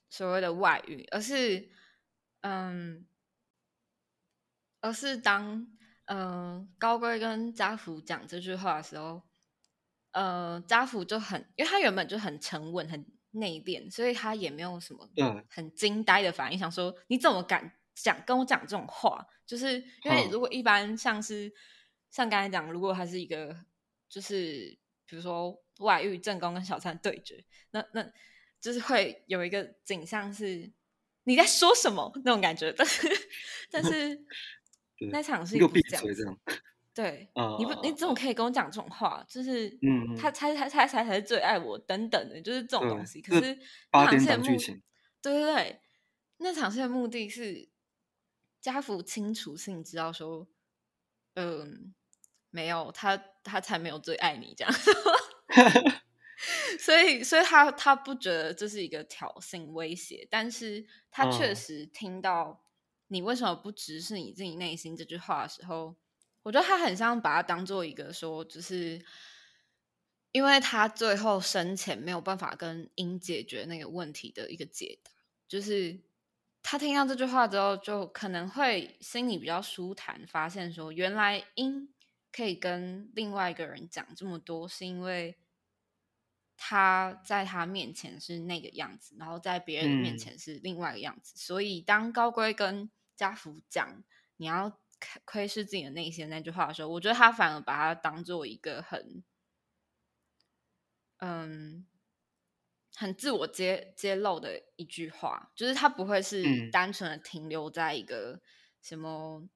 [0.10, 1.70] 所谓的外遇，而是
[2.42, 3.08] 嗯，
[4.80, 5.68] 而是当
[6.06, 9.22] 嗯、呃高贵跟家福讲这句话的时候，
[10.12, 15.10] 呃，家福就很，因为他原本就很沉稳、很内敛，所以他也没有什么
[15.50, 19.26] 很惊呆的反应，想说你怎么敢讲跟我讲这种话？
[19.46, 21.52] 就是因为哼如果一般像是
[22.10, 23.56] 像刚才讲，如果他是一个
[24.08, 28.08] 就是比如说外遇正宫跟小三对决，那那
[28.62, 30.72] 就是会有一个景象是
[31.24, 32.12] 你在说什么？
[32.24, 33.08] 那种感觉，但是
[33.70, 34.26] 但是对
[35.12, 36.40] 那场戏又闭嘴这样。
[36.96, 39.26] 对，啊你不你怎么可以跟我讲这种话？
[39.28, 43.20] 就是嗯嗯他他他他才才是最爱我等等的，就是这种东西。
[43.20, 43.58] 可是
[43.90, 44.82] 八点那场戏的剧情，
[45.22, 45.82] 对对对，
[46.38, 47.68] 那场戏的目的是
[48.62, 50.48] 家福清楚性知道说，
[51.34, 51.96] 嗯，
[52.52, 54.72] 没有他他才没有最爱你这样，
[56.80, 62.63] 所以所以他他不觉得这是一个挑衅威胁，但是他确嗯实听到
[63.14, 65.96] 你为什么不直视你自己内心这句话的时候，
[66.42, 69.00] 我觉得他很像把它当做一个说，就是
[70.32, 75.12] 因为他最后生前没有办法跟英解决那个问题的一个解答，
[75.48, 76.02] 就是
[76.64, 81.94] 他听到这句话之后，就可能会心里比较舒坦，发现说原来英
[82.32, 85.38] 可以跟另外一个人讲这么多，是因为
[86.58, 91.34] 他在他面前是那个样子，然后在别人面嗯前是另外一个样子。
[91.38, 94.04] 所以当高龟跟家福讲
[94.38, 99.24] 你要窥窥视自己的内心那句话的时候，我觉得他反而把它当做一个很，
[101.18, 101.86] 嗯，
[102.96, 108.42] 很自我揭揭露的一句话，就是他不会是嗯单纯的停留在一个
[108.82, 109.48] 什么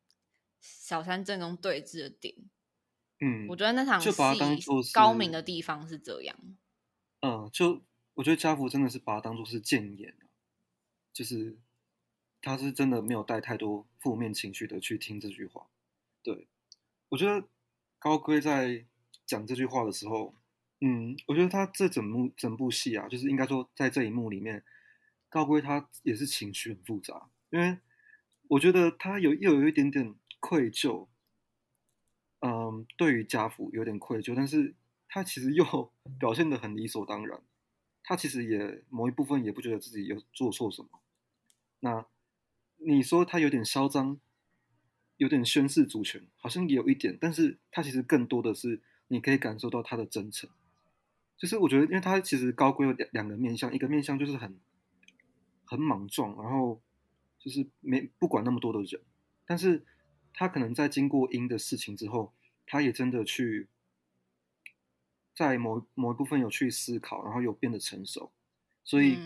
[0.59, 2.35] 小三正宫对峙的点。
[3.19, 6.37] 嗯，我觉得那场就把它当戏高明的地方是这样。
[7.21, 7.81] 嗯，就
[8.13, 10.29] 我觉得家福真的是把它当做是谏言啊
[11.11, 11.57] 就是
[12.41, 15.67] 他是真的没有带太多负面情绪的去听这句话。
[16.23, 16.47] 对，
[17.09, 17.47] 我觉得
[17.99, 18.85] 高圭在
[19.25, 20.33] 讲这句话的时候，
[20.81, 24.63] 嗯，我觉得他这整幕整部戏啊，就是应该说在这一幕里面，
[25.29, 27.79] 高圭他也是情绪很复杂，因为
[28.49, 31.07] 我觉得他有又有一点点愧疚，
[32.41, 34.75] 嗯，对于家福有点愧疚，但是
[35.09, 37.41] 他其实又 表现得很理所当然，
[38.03, 40.89] 他其实也某一部分也不觉得自己有做错什么。
[41.79, 42.05] 那
[42.77, 44.19] 你说他有点嚣张，
[45.17, 50.49] 有点宣示主权，好像也有一点，但是他其实更多的是你可以感受到他的真诚。
[51.37, 54.59] 就是我觉得，因为他其实高贵有两两个面相，一个面相就是很
[55.65, 56.81] 很莽撞，然后
[57.37, 59.01] 就是没不管那么多的人，
[59.45, 59.85] 但是
[60.33, 62.33] 他可能在经过阴的事情之后，
[62.65, 63.67] 他也真的去
[65.35, 68.31] 在某某一部分有去思考，然后有变得成熟，
[68.83, 69.19] 所以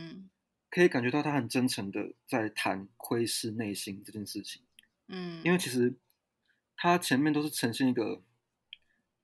[0.71, 4.63] 可以感觉到他很真诚的在谈窥视内心这件事情。
[5.07, 5.93] 嗯，因为其实
[6.75, 8.23] 他前面都是呈现一个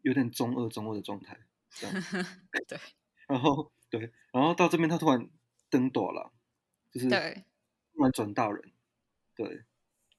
[0.04, 1.40] 有点中二中二的状态，
[1.72, 1.96] 这样，
[2.68, 2.80] 对。
[3.28, 5.30] 然后对，然后到这边他突然
[5.70, 6.32] 登短了，
[6.92, 7.44] 就是对
[7.94, 8.72] 突然转大人，
[9.36, 9.64] 对，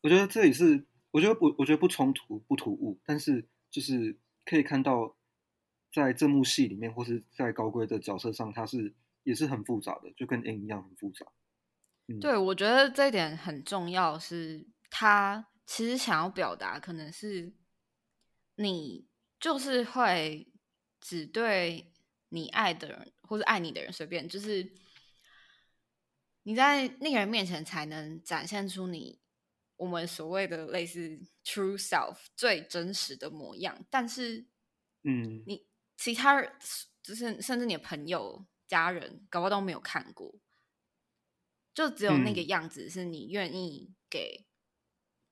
[0.03, 5.17] 我觉得这也是，我觉得不，我觉得不冲突不突兀，但是就是可以看到，
[5.91, 11.27] 在这幕戏里面或是在高贵的角色上，他是也是很复杂的，就跟 N 一样很复杂，
[12.07, 17.53] 嗯，对，我觉得这一点很重要，是他其实想要表达，可能是
[18.57, 19.07] 你
[19.39, 20.51] 就是会
[21.01, 21.93] 只对
[22.31, 24.73] 你爱的人或者爱你的人随便，就是
[26.45, 29.21] 你在那个人面前才能展现出你
[29.77, 34.47] 我们所谓的类似 true self 最真实的模样，但是
[35.03, 35.43] 嗯。
[35.47, 36.53] 你其他人
[37.03, 40.33] 就是甚至你的朋友、家人，搞不好都没有看过，
[41.75, 42.49] 就只有那个嗯。
[42.49, 44.47] 样子是你愿意给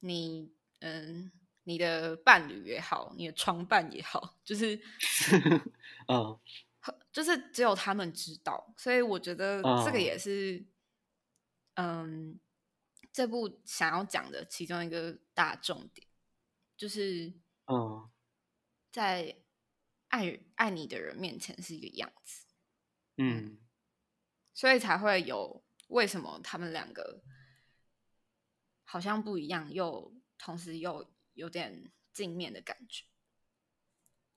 [0.00, 1.30] 你，嗯，
[1.64, 4.80] 你的伴侣也好，你的床伴也好，就是
[6.08, 6.40] 嗯
[7.12, 10.64] 就是只有他们知道，所以我觉得这个嗯也是，
[11.74, 12.38] 嗯，
[13.12, 16.06] 这部想要讲的其中一个大重点，
[16.76, 17.32] 就是
[17.66, 18.08] 嗯
[18.92, 19.36] 在
[20.08, 22.45] 爱爱你的人面前是一个样子，
[23.16, 23.58] 嗯。
[24.54, 27.20] 所以才会有为什么他们两个
[28.84, 33.04] 好像不一样，又同时又有点镜面的感觉。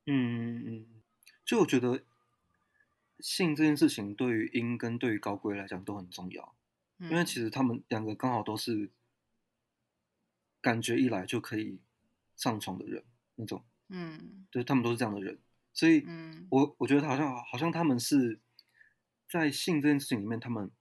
[0.06, 1.02] 嗯嗯嗯，
[1.46, 2.04] 就我觉得
[3.20, 6.56] 性这件事情对于阴跟对于高贵来讲都很重要。
[6.98, 7.26] 因为嗯。
[7.26, 8.92] 其实他们两个刚好都是
[10.60, 11.80] 感觉一来就可以
[12.36, 14.46] 上床的人那种，嗯。
[14.52, 15.40] 就是他们都是这样的人，
[15.72, 16.46] 所以嗯。
[16.52, 18.42] 我我觉得好像好像他们是
[19.30, 20.72] 在性这件事情里面，他们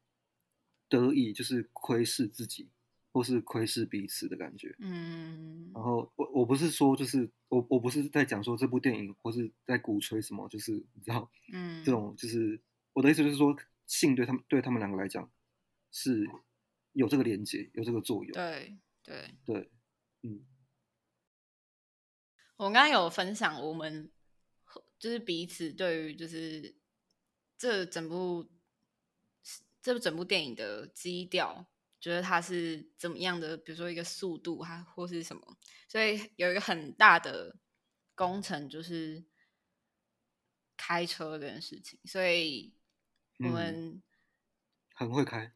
[0.88, 2.70] 得以就是窥视自己，
[3.12, 4.74] 或是窥视彼此的感觉。
[4.78, 12.60] 嗯然后我我不是说就是我我不是在讲说这部电影或是在鼓吹什么，就是你知道嗯， 这种就是
[12.94, 13.54] 我的意思就是说
[13.86, 15.30] 性对他们对他们两个来讲
[15.92, 16.26] 是
[16.92, 18.32] 有这个连接，有这个作用。
[18.32, 19.70] 对对，对，
[20.22, 20.44] 嗯
[22.56, 24.10] 我刚刚有分享我们
[24.98, 26.74] 就是彼此对于就是
[27.58, 28.48] 这整部
[29.82, 31.66] 这整部电影的基调，
[32.00, 33.56] 觉得它是怎么样的？
[33.56, 35.58] 比如说一个速度，还或是什么？
[35.88, 37.56] 所以有一个很大的
[38.14, 39.24] 工程就是
[40.76, 41.98] 开车这件事情。
[42.04, 42.74] 所以
[43.38, 44.02] 我们
[44.94, 45.52] 很会开，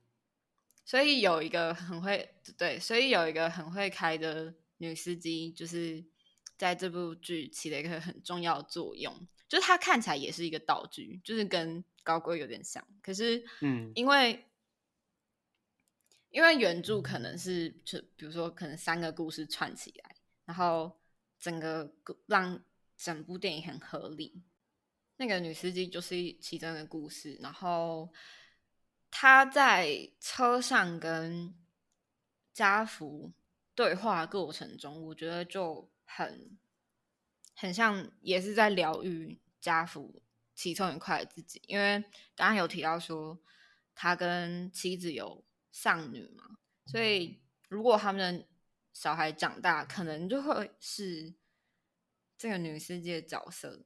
[0.84, 6.04] 所以有一个很会对，所以有一个很会开的女司机，就是
[6.56, 9.28] 在这部剧起了一个很重要的作用。
[9.48, 12.86] 就是它看起来也是一个道具，就是跟高贵有点像。
[13.02, 14.44] 可是，嗯，因为
[16.30, 21.00] 因为原著可能是就比如说可能三个故事串起来，然后
[21.38, 21.94] 整个
[22.26, 22.62] 让
[22.96, 24.42] 整部电影很合理。
[25.16, 28.12] 那个女司机就是其中的故事，然后
[29.10, 31.54] 她在车上跟
[32.52, 33.32] 家福
[33.74, 36.58] 对话过程中，我觉得就很。
[37.54, 40.20] 很像，也是在疗愈家福
[40.62, 41.98] 其中一块自己，因为
[42.36, 43.42] 刚刚有提到说
[43.96, 48.46] 他跟妻子有丧女嘛，所以如果他们的
[48.92, 51.34] 小孩长大，可能就会是
[52.38, 53.84] 这个女世界的角色。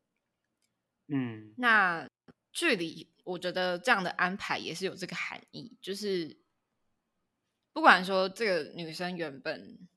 [1.07, 2.07] 嗯，那
[2.53, 6.39] 距离我觉得这样的安排也是有这个含义，就是
[7.73, 9.89] 不管说这个女生原本。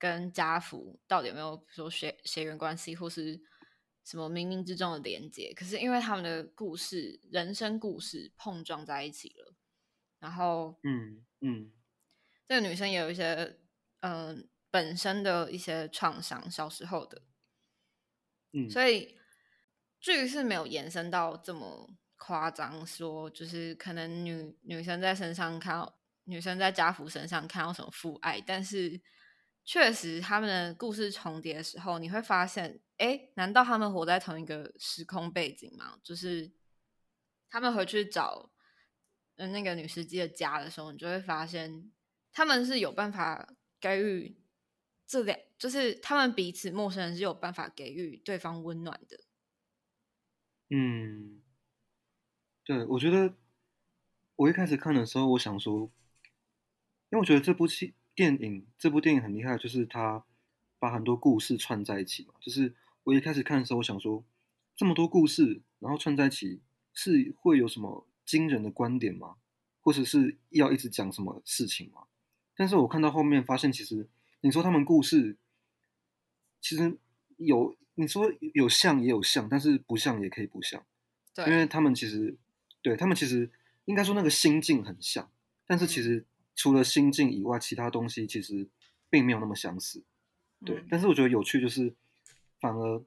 [0.00, 3.42] 跟家福到底有没有说血血缘关系，或是
[4.08, 5.52] 什么冥冥之中的连接？
[5.54, 9.54] 可是因为他们的故事、人生故事碰撞在一起了，
[10.18, 11.70] 然后，嗯嗯，
[12.48, 13.58] 这个女生也有一些
[14.00, 17.20] 嗯本身的一些创伤，小时候的，
[18.54, 19.18] 嗯，所以
[20.00, 28.98] 剧是没有延伸到这么夸张，说就是可能女女生在身上看到女生在家福身上看到什么父爱，但是。
[29.68, 36.00] 确实，他们的故事重叠的时候，你会发现，哎，难道他们活在同一个时空背景吗？
[36.02, 36.50] 就是
[37.50, 38.50] 他们回去找
[39.36, 41.92] 嗯那个女司机的家的时候，你就会发现，
[42.32, 44.40] 他们是有办法给予
[45.06, 49.20] 这两，就是他们彼此陌生人是有办法给予对方温暖的。
[50.70, 51.42] 嗯，
[52.64, 53.36] 对，我觉得
[54.36, 55.92] 我一开始看的时候，我想说，
[57.10, 57.92] 因为我觉得这部戏。
[58.18, 60.24] 电影这部电影很厉害，就是它
[60.80, 62.34] 把很多故事串在一起嘛。
[62.40, 64.24] 就是我一开始看的时候，我想说
[64.74, 66.60] 这么多故事，然后串在一起
[66.92, 69.36] 是会有什么惊人的观点吗？
[69.80, 72.08] 或者是要一直讲什么事情吗？
[72.56, 74.08] 但是我看到后面发现，其实
[74.40, 75.36] 你说他们故事
[76.60, 76.98] 其实
[77.36, 80.84] 有，你说有像也有像，但是不像也可以不像。
[81.32, 82.36] 对，因为他们其实
[82.82, 83.48] 对他们其实
[83.84, 85.30] 应该说那个心境很像，
[85.68, 86.26] 但是其实。
[86.58, 88.68] 除了心境以外，其他东西其实
[89.08, 90.02] 并没有那么相似，
[90.64, 90.82] 对。
[90.90, 91.94] 但是我觉得有趣就是，
[92.58, 93.00] 反而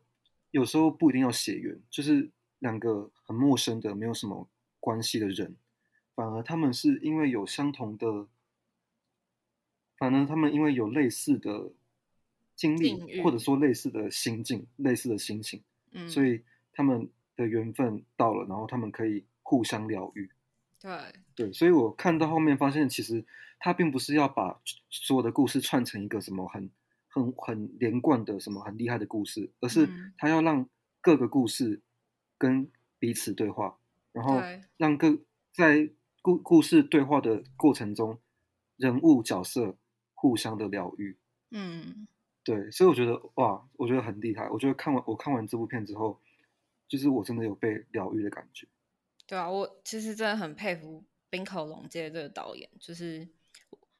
[0.52, 4.48] 有时候不一定要血缘，就是两个很陌生的、没有什么
[4.80, 5.58] 关系的人，
[6.16, 8.30] 反而他们是因为有相同的，
[9.98, 11.74] 反而他们因为有类似的
[12.56, 15.62] 经历，或者说类似的心境、类似的心情，
[15.92, 20.32] 嗯，所以他们的缘分到了，然后他们可以互相疗愈。
[20.82, 20.92] 对
[21.36, 23.24] 对，所以我看到后面发现，其实
[23.60, 26.72] 他并不是要把所有的故事串成一个什么很
[27.08, 30.68] 很很连贯的什么很厉害的故事，而是他要让
[31.00, 31.82] 各个故事
[32.38, 33.78] 跟彼此对话，
[34.12, 34.42] 然后
[34.78, 35.20] 让各
[35.54, 35.92] 在
[36.22, 38.20] 故故事对话的过程中，
[38.78, 39.76] 人物角色
[40.16, 41.18] 互相的疗愈。
[41.52, 42.08] 嗯，
[42.44, 44.50] 对，所以我觉得哇，我觉得很厉害。
[44.50, 46.20] 我觉得看完我看完这部片之后，
[46.88, 48.68] 就是我真的有被疗愈的感觉。
[49.32, 53.26] 对啊，我其实真的很佩服冰口龙介这个导演，就是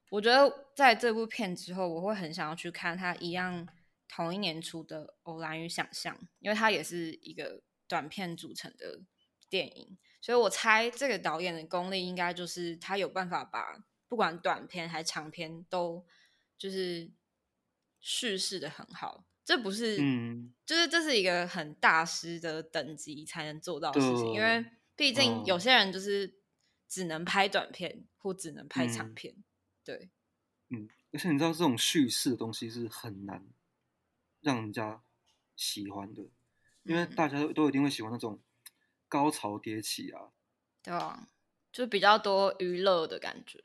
[0.10, 3.66] 我觉得在这部片之后，我会很想要去看他一样
[4.10, 9.00] 同一年出的《偶然与想象》，因为它也是一个短片组成的
[9.50, 16.06] 电影，所以我猜这个导演的功力应该就是他有办法把不管短片还长片都
[16.58, 17.10] 就是
[18.02, 24.66] 叙事的很好，这不是，嗯，就是这是一个很大师的等级才能做到的事情，因为。
[25.02, 26.36] 毕竟有些人就是
[26.88, 29.34] 只能拍短片或只能拍长片，
[29.84, 30.12] 对，
[30.70, 33.44] 嗯，而且你知道这种叙事的东西是很难
[34.42, 35.02] 让人家
[35.56, 36.22] 喜欢的，
[36.84, 38.40] 因为大家都都一定会喜欢那种
[39.08, 40.30] 高潮迭起啊，
[40.84, 41.30] 对啊，
[41.72, 43.60] 就比较多娱乐的感觉，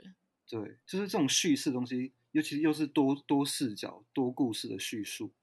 [0.49, 5.35] 对，就是这种叙事东西，尤其又是多多视角、多故事的叙述，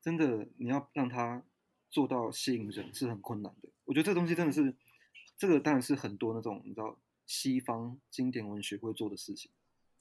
[0.00, 1.44] 真的你要让它
[1.90, 3.68] 做到吸引人是很困难的。
[3.84, 4.74] 我觉得这东西真的是。
[5.46, 9.50] 这个当然是很多那种你知道西方经典文学会做的事情，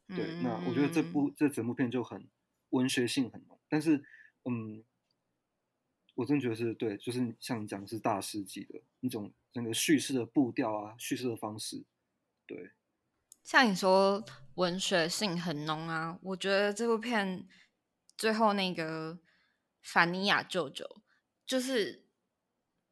[0.07, 0.39] 对。
[0.41, 2.29] 那我觉得这部这整部片就很
[2.69, 4.01] 文学性很浓，但是
[4.45, 4.85] 嗯，
[6.15, 11.83] 我真觉得是对，就是像你讲是大师级的那种整个叙事的步调啊，叙事的方式，
[12.47, 12.71] 对。
[13.43, 14.23] 像你说
[14.55, 17.45] 文学性很浓啊，我觉得这部片
[18.15, 19.19] 最后那个
[19.81, 21.01] 凡尼亚舅舅，
[21.45, 22.05] 就是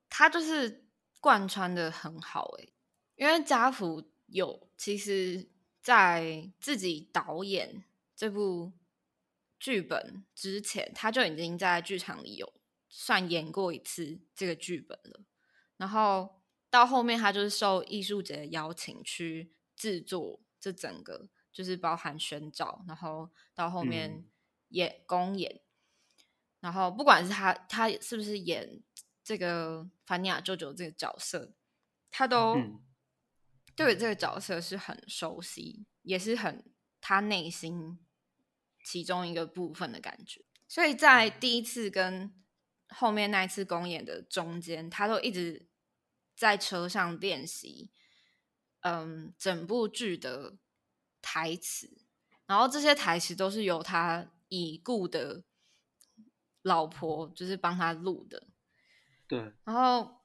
[0.09, 0.89] 他就是
[1.21, 2.73] 贯穿的很好诶，
[3.15, 5.47] 因为家福有其实
[5.81, 8.73] 在自己导演这部
[9.57, 12.53] 剧本之前，他就已经在剧场里有
[12.89, 15.21] 算演过一次这个剧本了，
[15.77, 20.41] 然后到后面他就是受艺术节的邀请去制作。
[20.63, 24.23] 这整个就是包含宣召，然后到后面
[24.67, 25.59] 演公演，
[26.59, 28.83] 然后不管是他他是不是演
[29.31, 31.53] 这个凡尼亚舅舅这个角色，
[32.09, 32.57] 他都
[33.77, 36.69] 对这个角色是很熟悉，也是很
[36.99, 37.97] 他内心
[38.83, 40.43] 其中一个部分的感觉。
[40.67, 42.33] 所以在第一次跟
[42.89, 45.65] 后面那一次公演的中间，他都一直
[46.35, 47.89] 在车上练习。
[48.81, 50.57] 嗯，整部剧的
[51.21, 52.01] 台词，
[52.47, 55.45] 然后这些台词都是由他已故的
[56.63, 58.50] 老婆就是帮他录的，
[59.31, 60.21] 对，然后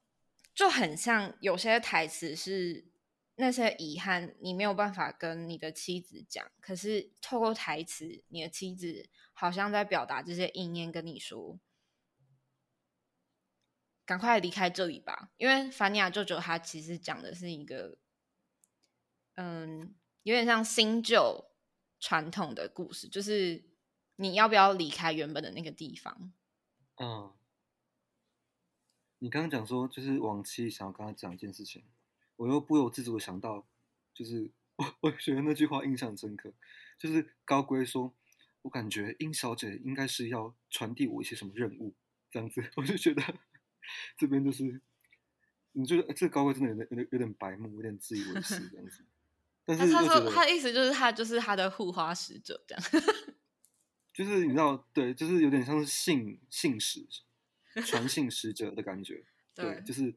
[0.53, 2.91] 就很像有些台词是
[3.37, 11.61] 那些遗憾你没有办法跟你的妻子讲，可是透过台词，你的妻子好像在表达这些意念，跟你说，
[14.05, 17.99] 赶快离开这里吧，因为凡尼亚舅舅他其实讲的是一个。
[19.39, 21.51] 嗯，有点像新旧
[22.01, 23.63] 传统的故事，就是
[24.17, 26.33] 你要不要离开原本的那个地方？
[26.97, 27.35] 嗯，
[29.19, 31.83] 你刚刚讲说，就是往期想要跟他讲一件事情，
[32.37, 33.67] 我又不由自主的想到，
[34.15, 36.53] 就是我我觉得那句话印象深刻，
[36.99, 38.13] 就是高龟说，
[38.63, 41.95] 我感觉殷小姐应该是要传递我一些什么任务，
[42.31, 43.23] 这样子，我就觉得
[44.19, 44.81] 这边就是，
[45.73, 49.05] 你觉得这高龟真的有点有点有点白目，有点自以为是这样子。
[49.69, 52.85] 但是他说，他的意思就是他就是他的护花使者这样，
[54.15, 57.05] 就是你知道，对，就是有点像是信信使、
[57.85, 59.25] 传信使者的感觉。
[59.55, 60.15] 对，就是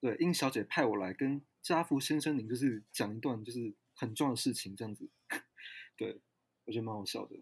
[0.00, 5.08] 对，殷小姐派我来跟家福先生您就是讲一段就是很重要的事情这样子。
[5.96, 6.20] 对，
[6.64, 7.36] 我觉得蛮好笑的。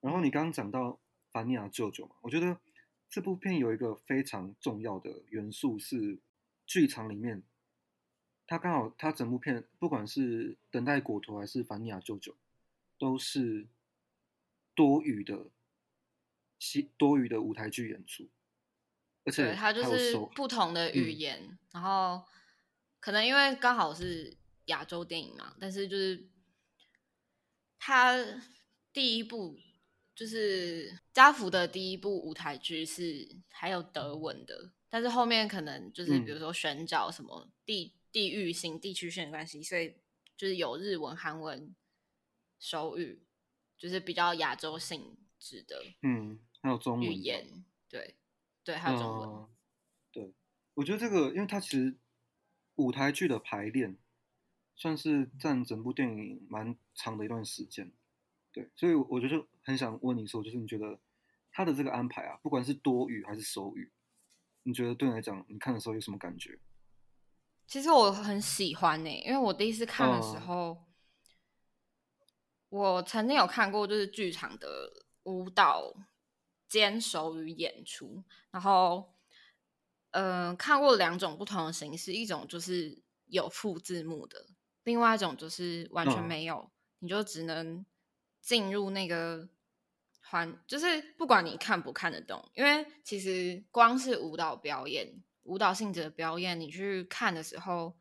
[0.00, 2.60] 然后你刚刚讲到凡尼亚舅舅嘛，我觉得
[3.08, 6.18] 这部片有一个非常重要的元素是
[6.66, 7.42] 剧场里面。
[8.48, 12.36] 他刚好，他整部片不管是等待果陀还是凡尼亚舅舅，
[12.96, 13.66] 都是
[14.74, 15.50] 多余的，
[16.58, 18.28] 西多余的舞台剧演出，
[19.26, 22.24] 而且他就是不同的语言，然后
[22.98, 26.26] 可能因为刚好是亚洲电影嘛，但是就是
[27.78, 28.16] 他
[28.94, 29.58] 第一部
[30.14, 37.92] 就是家福的第一部舞台剧是还有德文的，但是后面可能就是比如说选角什么地。
[38.12, 39.94] 地域性、地区性的关系，所以
[40.38, 41.76] 就是有日文、韩文、
[42.58, 43.26] 手语，
[43.76, 45.84] 就是比较亚洲性质的。
[46.00, 47.62] 嗯，还有中文语言，
[48.66, 49.46] 对对，还有中文。
[50.10, 50.34] 对，
[50.74, 51.96] 我觉得这个，因为它其实
[52.74, 53.96] 舞台剧的排练
[54.74, 57.92] 算是占整部电影蛮长的一段时间。
[58.50, 60.98] 对，所以我觉得很想问你说，就是你觉得
[61.52, 63.92] 他的这个安排啊，不管是多语还是手语，
[64.64, 66.58] 你觉得对你来讲，你看的时候有什么感觉？
[67.68, 70.84] 其实我很喜欢呢，因为我第一次看的时候，
[72.68, 74.90] 我曾经有看过就是剧场的
[75.24, 75.94] 舞蹈
[76.68, 79.12] 兼手语演出，然后，
[80.10, 84.46] 嗯，看过两种不同的形式，一种就是有副字幕的，
[84.84, 87.84] 另外一种就是完全没有，你就只能
[88.40, 89.48] 进入那个
[90.22, 95.22] 环，就是不管你看不看得懂，因为其实光是舞蹈表演。
[95.48, 97.96] 舞蹈性质的表演，你去看的时候，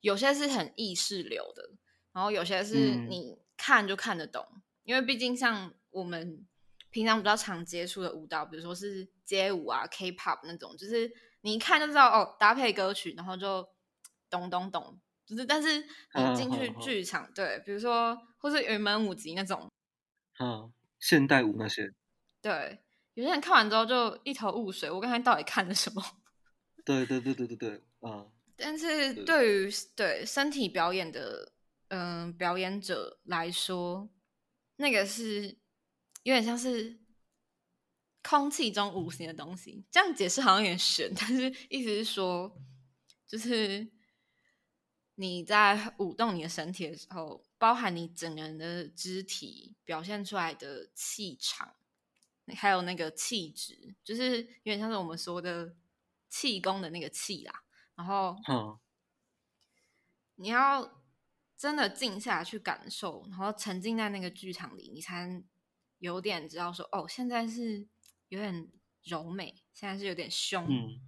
[0.00, 1.70] 有些是很意识流的，
[2.10, 4.44] 然后有些是你看就看得懂，
[4.82, 6.44] 因为毕竟像我们
[6.90, 11.10] 平常比较常接触的舞蹈，比如说是街舞啊、K-pop 那种，就是
[11.42, 13.68] 你一看就知道哦，搭配歌曲，然后就
[14.28, 19.70] 懂懂懂，就是但是你进去剧场，对，比如说或是云门舞集那种，
[20.38, 21.92] 嗯，现代舞那些，
[22.42, 22.82] 对，
[23.14, 26.02] 有些人看完之后就一头雾水，我刚才到底看了什么？
[26.84, 28.30] 对对对对对对，嗯。
[28.62, 31.50] 但是对于对身体表演的
[31.88, 34.10] 嗯表演者来说，
[34.76, 35.56] 那个是
[36.22, 36.98] 有点像是
[38.22, 39.84] 空气中无形的东西。
[39.90, 42.56] 这样解释好像有点玄，但是意思是说，
[43.26, 43.90] 就是
[45.14, 51.74] 你在舞动你的身体的时候，包含你整个人的肢体表现出来的气场，
[52.56, 55.74] 还有那个气质，就是有点像是我们说的
[56.28, 57.64] 气功的那个气啦。
[57.94, 58.78] 然后，嗯
[60.36, 61.02] 你要
[61.54, 65.44] 真的静下来去感受，然后沉浸在那个剧场里，你才能
[66.00, 67.86] 有点知道说，哦，现在是
[68.28, 68.68] 有点
[69.04, 70.66] 柔美，现在是有点凶。
[70.68, 71.00] 嗯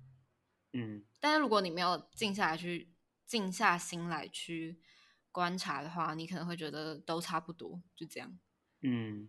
[0.74, 2.90] 嗯但是如果你没有静下来去
[3.26, 4.80] 静下心来去
[5.30, 8.38] 观察的话，你可能会觉得都差不多，就这样。
[8.80, 9.28] 嗯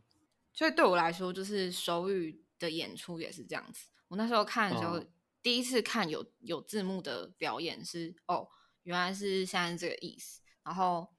[0.53, 3.89] 所以对我来说，就是手语的演出也是这样子。
[4.09, 5.07] 我那时候看的时候，哦
[5.41, 8.47] 第一次看有有字幕的表演是哦，
[8.83, 10.41] 原来是现在这个意思。
[10.63, 11.13] 然后，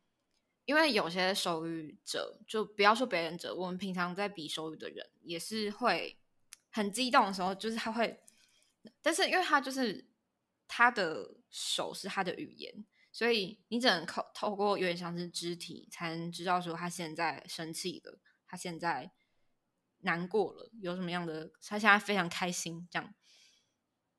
[0.64, 6.18] 因为有些手语者，就不要说别人者，我们平常在比手语的人也是会
[6.70, 8.20] 很激动的时候，就是他会，
[9.02, 10.08] 但是因为他就是
[10.66, 19.12] 他的手是他的语言，所以你只能靠透过有点像是肢体，才能知道说他现在生气了，他现在
[19.98, 23.14] 难过了，有什么样的，他现在非常开心，这样。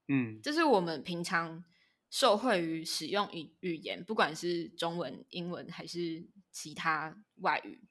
[0.08, 1.66] 嗯这是我们平常
[2.12, 7.84] 受惠于使用语语言，不管是中文、英文还是其他外语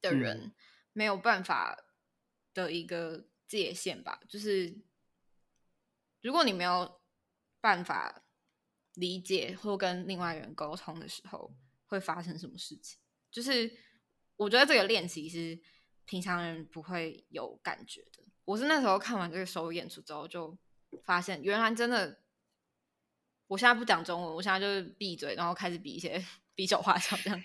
[0.00, 0.54] 的人，
[0.92, 1.76] 没有办法
[2.54, 4.20] 的一个界限吧。
[4.28, 4.78] 就是
[6.20, 7.00] 如果你没有
[7.60, 8.24] 办法
[8.94, 11.52] 理解或跟另外人沟通的时候，
[11.86, 12.96] 会发生什么事情？
[13.28, 13.76] 就是
[14.36, 15.60] 我觉得这个练习是
[16.04, 18.22] 平常人不会有感觉的。
[18.44, 20.56] 我是那时候看完这个首演出之后，就
[21.02, 22.22] 发现原来真的，
[23.48, 27.42] 我现在不讲中文，我现在就是闭嘴，然后开始比一些比手画脚这样。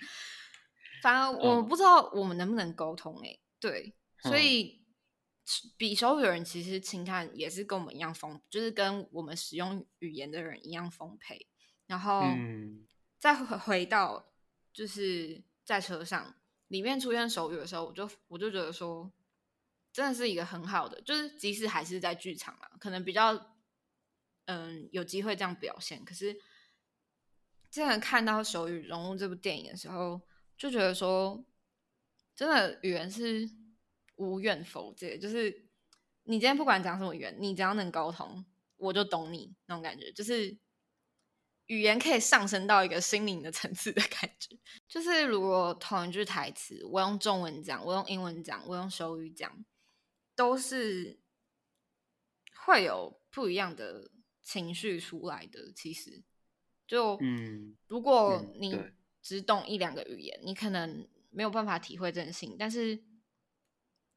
[1.01, 4.86] 反而我嗯不知道我们能不能沟通诶、欸对，所嗯以
[5.78, 11.47] 比手语的人其实情感也是跟我们一样丰，就是跟我们使用语言的人一样丰沛。
[11.88, 12.86] 然后嗯
[13.18, 14.32] 再回回到
[14.72, 16.36] 就是在车上
[16.68, 19.12] 里面出现手语的时候，我就我就觉得说，
[19.91, 23.55] 真的是一个很好的，就是即使还是在剧场啊，可能比较
[24.45, 26.39] 嗯有机会这样表现，可是
[27.72, 30.22] 真的看到手语融入这部电影的时候，
[30.57, 31.45] 就觉得说，
[32.36, 33.49] 真的语言是
[34.15, 35.67] 无远否界，就是
[36.24, 38.45] 你今天不管讲什么语言，你只要能沟通，
[38.78, 40.57] 我就懂你那种感觉，就是
[41.67, 44.57] 语言可以上升到一个心灵的层次的感觉。
[44.88, 49.63] 就是如果同一句台词，我用中文讲，我用英文讲，我用手语讲，
[50.36, 51.20] 都是
[52.65, 54.09] 会有不一样的
[54.41, 55.72] 情绪出来的。
[55.76, 56.24] 其实，
[56.90, 58.84] 就嗯如果嗯你
[59.22, 62.56] 只懂一两个语言，你可能没有办法体会真性。
[62.58, 63.00] 但是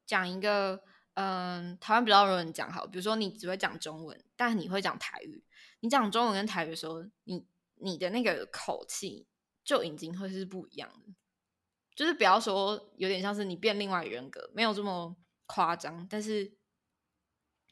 [0.07, 5.45] 讲一个，嗯，台湾比较容易讲好，比如说你只会讲中文，但你会讲台语，
[5.81, 7.45] 你讲中文跟台语的时候，你
[7.75, 9.27] 你的那个口气
[9.63, 11.13] 就已经会是不一样的。
[11.95, 15.15] 就是不要说有点像是你变另外人格，没有这么
[15.45, 16.57] 夸张，但是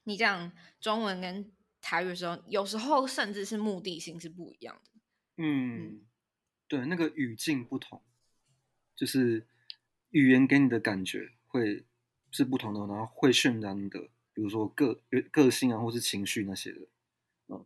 [0.04, 4.91] 你讲中文跟台语的时候，有时候甚至是目的性是不一样的。
[5.44, 6.02] 嗯，
[6.68, 8.00] 对，那个语境不同，
[8.96, 9.48] 就是
[10.12, 11.84] 语言给你的感觉会
[12.30, 14.00] 是不同的，然后会渲染的，
[14.34, 16.82] 比如说个个性啊，或是情绪那些的，
[17.48, 17.66] 嗯，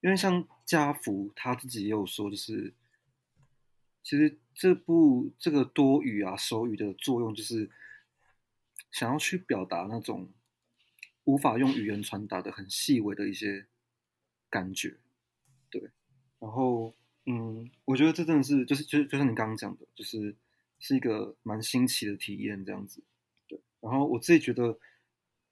[0.00, 2.74] 因为像家福他自己也有说，就是
[4.02, 7.70] 其实这部这个多语啊手语的作用，就是
[8.90, 10.32] 想要去表达那种
[11.22, 13.68] 无法用语言传达的很细微的一些
[14.50, 14.96] 感觉，
[15.70, 15.92] 对。
[16.40, 16.94] 然后，
[17.26, 20.36] 嗯，我觉得这真的是，就是，就就像你刚刚讲的，就是
[20.78, 23.02] 是一个蛮新奇的体验，这样子。
[23.48, 23.60] 对。
[23.80, 24.78] 然后我自己觉得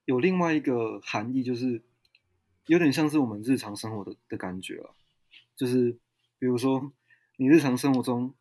[0.05, 1.83] 有另外一个含义，就是
[2.67, 4.95] 有点像是我们日常生活的的感觉啊，
[5.57, 5.93] 就是
[6.39, 6.93] 比如说
[7.37, 8.35] 你日常生活中，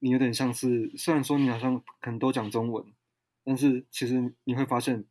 [0.00, 2.84] 你有点像是，虽然说你好像可能都讲中文，
[3.44, 5.04] 但是其实你会发现，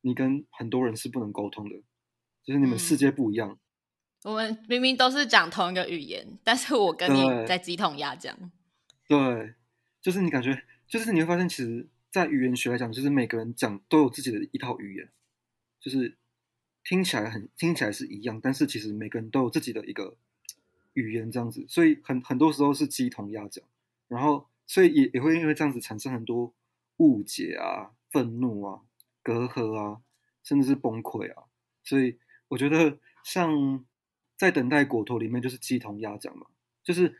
[0.00, 1.76] 你跟很多人是不能沟通的，
[2.42, 3.58] 就是你们世嗯界不一样。
[4.22, 8.36] 我们明明都是讲同一个语言，但是我跟你在鸡同鸭讲。
[9.08, 9.54] 对，
[10.00, 15.08] 就是你感觉，就是你会发现，其实，在语言学来讲，就是每个人讲都有自己的一套语言，
[15.80, 16.16] 就是
[16.84, 20.16] 听起来很听起来是一样，但是其实每个人都有自己的一个
[20.92, 23.64] 语言这样子，所以很很多时候是鸡同鸭讲，
[24.06, 26.54] 然后所以也也会因为这样子产生很多
[26.98, 28.82] 误解啊、愤怒啊、
[29.22, 30.02] 隔阂啊，
[30.42, 31.44] 甚至是崩溃啊，
[31.82, 32.18] 所以
[32.48, 33.84] 我觉得像
[34.40, 36.46] 在等待果陀里面就是鸡同鸭讲嘛，
[36.82, 37.14] 就是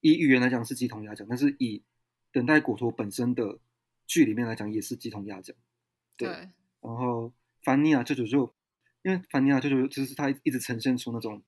[0.00, 1.82] 以语言来讲是鸡同鸭讲，但是以
[2.30, 3.58] 等待果陀本身的
[4.06, 5.56] 剧里面来讲也是鸡同鸭讲。
[6.18, 6.34] 对对，
[6.82, 8.54] 然后凡尼亚舅舅就，
[9.00, 11.42] 因为凡尼亚舅舅就是他一直呈现出那种，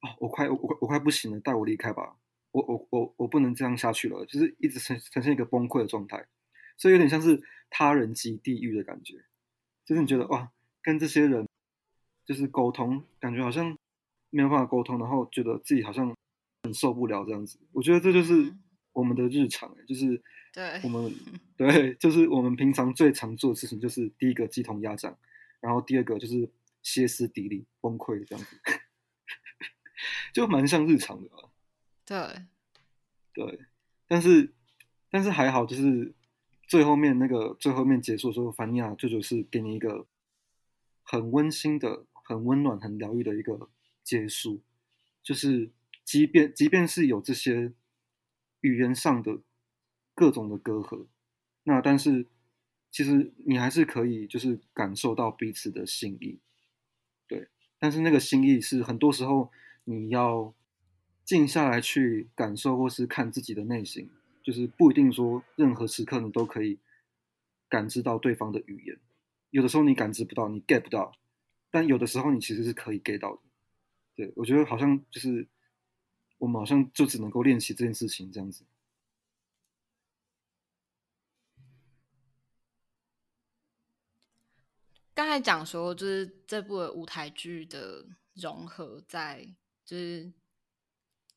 [0.00, 2.18] 啊，我快我我我快不行了，带我离开吧，
[2.50, 6.26] 我我我我不能这样下去了，就是一直呈呈现一个崩溃的状态，
[6.76, 9.24] 所以有点像是他人即地狱的感觉。
[9.86, 11.48] 就是你觉得哇，跟这些人
[12.26, 13.78] 就是沟通，感觉好像
[14.32, 16.12] 没有办法沟通，然后觉得自己好像
[16.64, 17.58] 很受不了这样子。
[17.72, 18.52] 我觉得这就是
[18.92, 20.20] 我们的日常，就是
[20.52, 20.80] 对。
[20.82, 21.14] 我们
[21.56, 25.16] 对，就是我们平常最常做的事情，就是第一个鸡同鸭讲，
[25.60, 26.50] 然后第二个就是
[26.82, 28.56] 歇斯底里崩溃这样子，
[30.34, 31.36] 就蛮像日常的吧。
[32.04, 32.46] 对。
[33.34, 33.60] 对，
[34.08, 34.52] 但是
[35.10, 36.14] 但是还好，就是
[36.68, 40.06] 最后面那个最后面结束的时候，凡尼亚舅舅是给你一个
[41.02, 43.70] 很温馨的、很温暖、很疗愈的一个
[44.02, 44.62] 结束，
[45.22, 45.70] 就是
[46.04, 47.72] 即便即便是有这些
[48.60, 49.40] 语言上的
[50.14, 51.06] 各种的隔阂，
[51.64, 52.26] 那但是
[52.90, 56.38] 其实你还是可以就是感受到彼此的心意，
[57.28, 57.48] 对，
[57.78, 59.50] 但是那个心意是很多时候
[59.84, 60.54] 你要。
[61.24, 64.10] 静下来去感受，或是看自己的内心，
[64.42, 66.80] 就是不一定说任何时刻你都可以
[67.68, 68.98] 感知到对方的语言。
[69.50, 71.16] 有的时候你感知不到，你 get 不到，
[71.70, 73.42] 但有的时候你其实是可以 get 到的。
[74.14, 75.48] 对我觉得好像就是
[76.38, 78.64] 我们好像就只能够练习这件事情这样子。
[85.14, 89.54] 刚才讲说，就是这部舞台剧的融合在
[89.84, 90.32] 就是。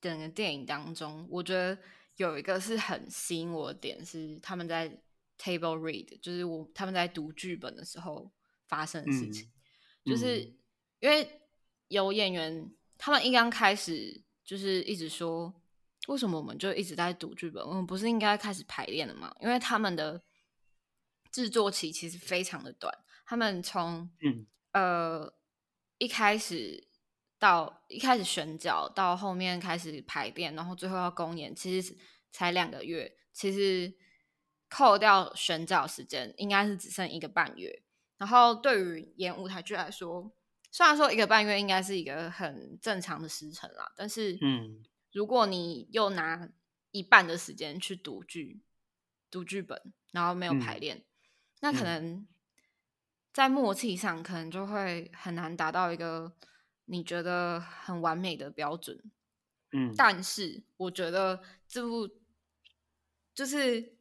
[0.02, 1.76] 整个电影当中，我觉得
[2.18, 4.88] 有一个是很吸引我的点，是他们在
[5.36, 8.32] table read，就是我他们在读剧本的时候
[8.68, 9.50] 发生的事情。
[10.04, 10.42] 就是
[11.00, 11.42] 因为
[11.88, 15.54] 有演员，他们一刚开始就是一直说，
[16.08, 17.66] 为什么我们就一直在读剧本？
[17.66, 19.36] 我们不是应该开始排练了吗？
[19.40, 20.22] 因为他们的
[21.32, 22.94] 制作期其实非常的短，
[23.26, 24.10] 他们从
[24.72, 25.34] 呃
[25.98, 26.88] 一开始。
[27.38, 31.96] 到一开始选角，到后面开始排练，然后最后要公演，其实
[32.32, 33.14] 才两个月。
[33.34, 33.94] 其实
[34.70, 37.84] 扣掉选角时间，应该是只剩一个半月。
[38.18, 40.32] 然后对于演舞台剧来说，
[40.76, 46.50] 虽然说一个半月应该是一个很正常的时辰啦，但是，嗯，如果你又拿
[46.92, 48.60] 一半的时间去读剧、
[49.32, 51.06] 读剧本，然后没有排练，
[51.62, 52.28] 那可能
[53.32, 56.36] 在默契上，可能就会很难达到一个。
[56.88, 59.02] 你觉得很完美的标准，
[59.72, 62.08] 嗯，但是我觉得这部
[63.34, 63.95] 就是，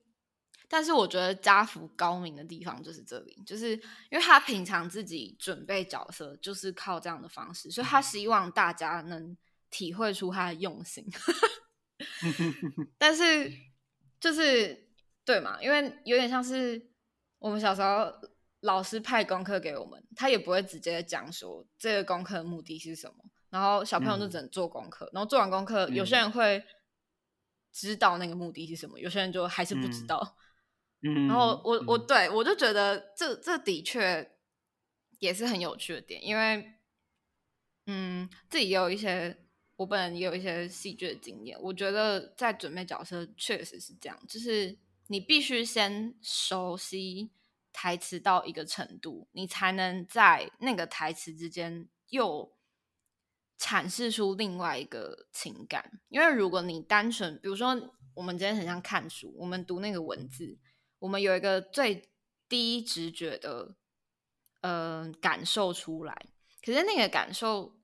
[0.75, 3.77] 但是我觉得家福高明的地方就是这里，就是
[4.11, 9.37] 因为他平常自己准备角色就是靠这样的方式，所以他希望大家能
[9.70, 11.07] 体会出他的用心。
[12.99, 13.53] 但是
[14.18, 14.89] 就是
[15.25, 16.91] 对嘛，因为有点像是
[17.39, 18.12] 我们小时候。
[18.64, 23.16] 老师派功课给我们，他也不会直接讲说这个功课的目的是什么，
[23.51, 26.64] 然后小朋友就只能做功课，然后做完功课，有些人会
[27.70, 30.18] 知道那个目的是什么，有些人就还是不知道。
[30.18, 30.44] 嗯，
[31.29, 34.33] 然后我我对我就觉得这这的确
[35.19, 36.73] 也是很有趣的点，因为
[37.87, 39.37] 嗯，自己也有一些
[39.77, 44.79] 我本人也有一些戏剧的经验，我觉得在准备角色确实是这样，就是
[45.09, 47.33] 你必须先熟悉。
[47.77, 52.57] 台词到一个程度，你才能在那个台词之间又
[53.59, 56.01] 阐释出另外一个情感。
[56.09, 57.71] 因为如果你单纯，比如说
[58.15, 60.57] 我们今天很像看书，我们读那个文字，
[61.05, 62.09] 我们有一个最
[62.49, 63.77] 低直觉的
[64.63, 66.27] 呃感受出来，
[66.63, 67.79] 可是那个感受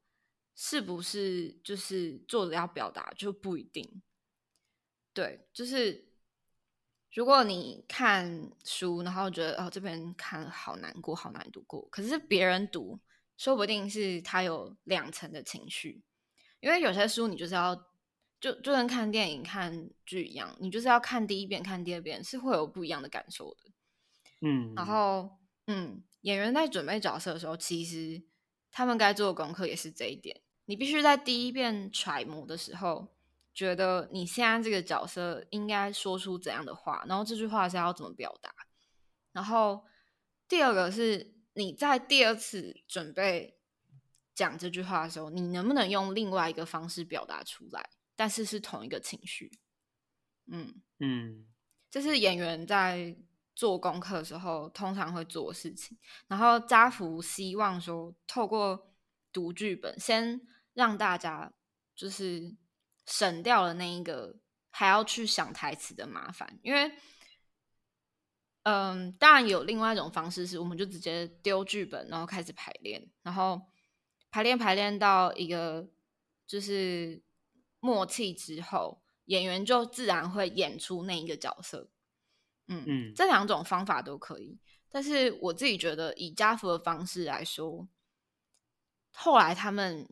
[0.55, 4.03] 是不是就是作者要表达就不一定。
[5.12, 6.09] 对，就是。
[7.12, 13.01] 如果你看书，然后觉得哦这边看好难过，好难读过，可是别人读，
[13.37, 16.05] 说不定是他有两层的情绪，
[16.61, 17.89] 因为有些书你就是要
[18.41, 23.70] 就就跟看电影、看剧一样，你就是要看第一遍、看第二遍，是会有不一样的感受的。
[24.41, 28.22] 嗯，然后嗯，演员在准备角色的时候，其实
[28.72, 33.09] 他们该做的功课也是这一点，你必须在第一遍揣摩的时候。
[33.53, 38.55] 觉得你现在这个角色应该说出怎样的话，然后这句话是要怎么表达？
[39.32, 39.84] 然后
[40.49, 43.59] 第二个是你在第二次准备
[44.36, 47.91] 讲这句话的时候，你能不能用另外一个方式表达出来？
[48.21, 49.51] 但是是同一个情绪。
[50.53, 51.47] 嗯嗯，
[51.91, 53.16] 这是演员在
[53.55, 55.97] 做功课的时候通常会做的事情。
[56.29, 58.93] 然后家福希望说，透过
[59.33, 60.39] 读剧本，先
[60.75, 61.51] 让大家
[61.97, 62.55] 就是。
[63.07, 64.39] 省掉了那一个
[64.71, 66.93] 还要去想台词的麻烦，因为，
[68.62, 73.61] 嗯，当然有另外一种方式，是我们就直接丢剧本，然后开始排练，然后
[74.31, 75.91] 排练排练到一个
[76.47, 77.21] 就是
[77.81, 81.91] 默契之后，演员就自然会演出那一个角色。
[82.68, 84.59] 嗯嗯，这两种方法都可以。
[84.89, 87.89] 但是我自己觉得，以家福的方式来说，
[89.12, 90.09] 后来他们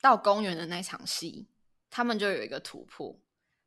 [0.00, 1.48] 到公园的那场戏，
[1.90, 3.20] 他们就有一个突破，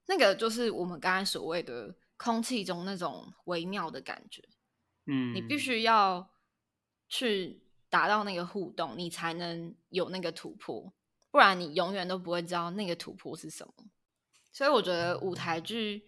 [0.07, 4.41] 那个就是我们刚才所谓的空气中那种微妙的感觉。
[5.05, 6.29] 嗯，你必须要
[7.07, 10.93] 去达到那个互动，你才能有那个突破，
[11.31, 13.73] 不然你永远都不会知道那个突破是什么。
[14.51, 16.07] 所以我觉得舞台剧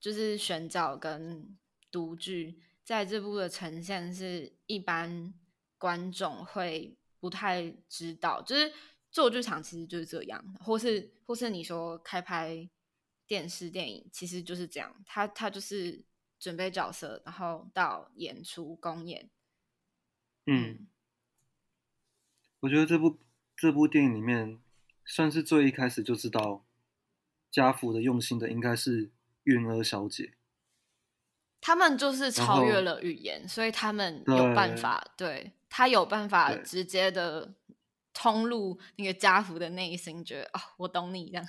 [0.00, 1.56] 就是选角跟
[1.90, 2.62] 独剧。
[2.84, 5.34] 在这部的呈现是一般
[5.76, 8.72] 观众会不太知道，就是
[9.10, 12.70] 做剧场其实就是这样，或是或是你说开拍
[13.26, 16.04] 电视电影，其实就是这样，他他就是
[16.38, 19.28] 准备角色，然后到演出公演。
[20.46, 20.86] 嗯，
[22.60, 23.18] 我觉得这部
[23.56, 24.58] 这部电影里面
[25.04, 26.64] 算是最一开始就知道
[27.50, 29.10] 家福的用心的，应该是
[29.44, 30.34] 云儿小姐。
[31.60, 37.54] 他们就是超越了语言，所以他们有办法，对他有办法直接的
[38.12, 41.46] 通入那个家福的内心，觉得啊，我懂你这样。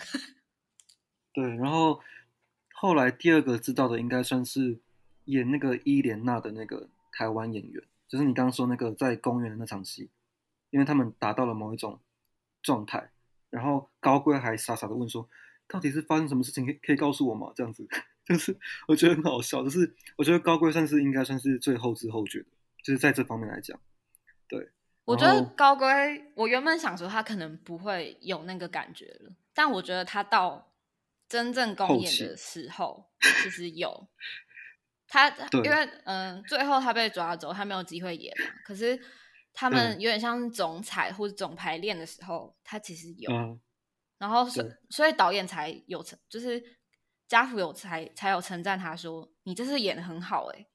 [1.34, 2.02] 对，然后
[2.74, 4.80] 后来第二个知道的，应该算是
[5.26, 10.10] 演那个伊莲娜的那个台湾演员，就是你刚刚说那个在公园的那场戏，
[10.70, 12.02] 因为他们达到了某一种
[12.62, 13.12] 状态，
[13.50, 15.30] 然后高贵还傻傻的问说，
[15.68, 17.52] 到底是发生什么事情，可以可以告诉我吗？
[17.56, 17.88] 这样子。
[18.28, 18.58] 就是
[18.90, 22.46] 我觉得很好笑，就是我觉得高贵算是应该算是最后知后觉的，
[22.84, 23.80] 就是在这方面来讲，
[24.50, 24.70] 对。
[25.06, 30.74] 我觉得高贵，我原本想说他可能不会有那个感觉了，但我觉得他到
[31.30, 33.10] 真正公演的时候，
[33.42, 34.10] 其实有。
[35.08, 35.30] 他
[35.64, 38.52] 因为嗯，最后他被抓走，他没有机会演嘛。
[38.66, 39.00] 可是
[39.60, 43.32] 他们有点像是总彩或者总排练的时候，他其实有。
[44.20, 46.78] 然后所所以导演才有成，就是。
[47.30, 50.66] 家福有才才有称赞他说：“你这次演的很好。”哎，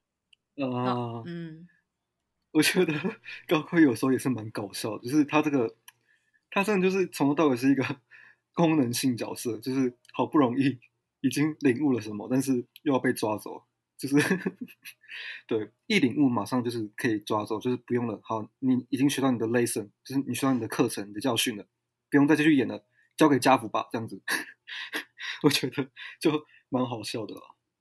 [0.63, 1.67] 啊，嗯，
[2.53, 2.93] 我觉得
[3.49, 5.75] 高贵有时候也是蛮搞笑，就是他这个，
[6.51, 7.83] 他真的就是从头到尾是一个
[8.53, 10.79] 功能性角色，就是好不容易
[11.21, 13.63] 已经领悟了什么，但是又要被抓走，
[14.03, 14.17] 就是
[15.47, 18.19] 对一领悟马上就是可以抓走，就是不用了。
[18.21, 21.65] 好，你已经学到你的 lesson，就是你学到你的课程、你的教训了，
[22.09, 22.85] 不用再继续演了，
[23.15, 24.21] 交给家福吧，这样子。
[25.43, 25.89] 我觉得
[26.19, 27.33] 就蛮好笑的，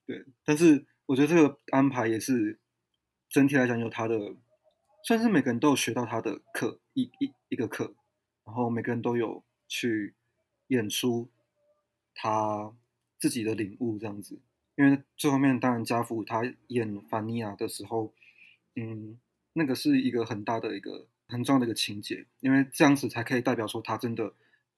[0.07, 2.61] 对，但是我觉得这个安排也是
[3.29, 4.37] 整体来讲有他的，
[5.05, 7.97] 算是每个人都有学到他的课一一一个课，
[8.45, 10.15] 然后每个人都有去
[10.69, 11.33] 演出
[12.15, 12.73] 他
[13.19, 14.41] 自己的领悟这样子，
[14.77, 18.13] 因为最后面当然家父他演凡尼亚的时候，
[18.77, 19.19] 嗯，
[19.53, 24.33] 那个是一个很大的一个很重要的一个情节，因为这样子才可以代表说他真的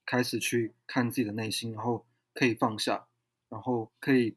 [0.06, 2.06] 开始去看自己的内心，然后。
[2.36, 3.06] 可以放下，
[3.48, 4.36] 然后可以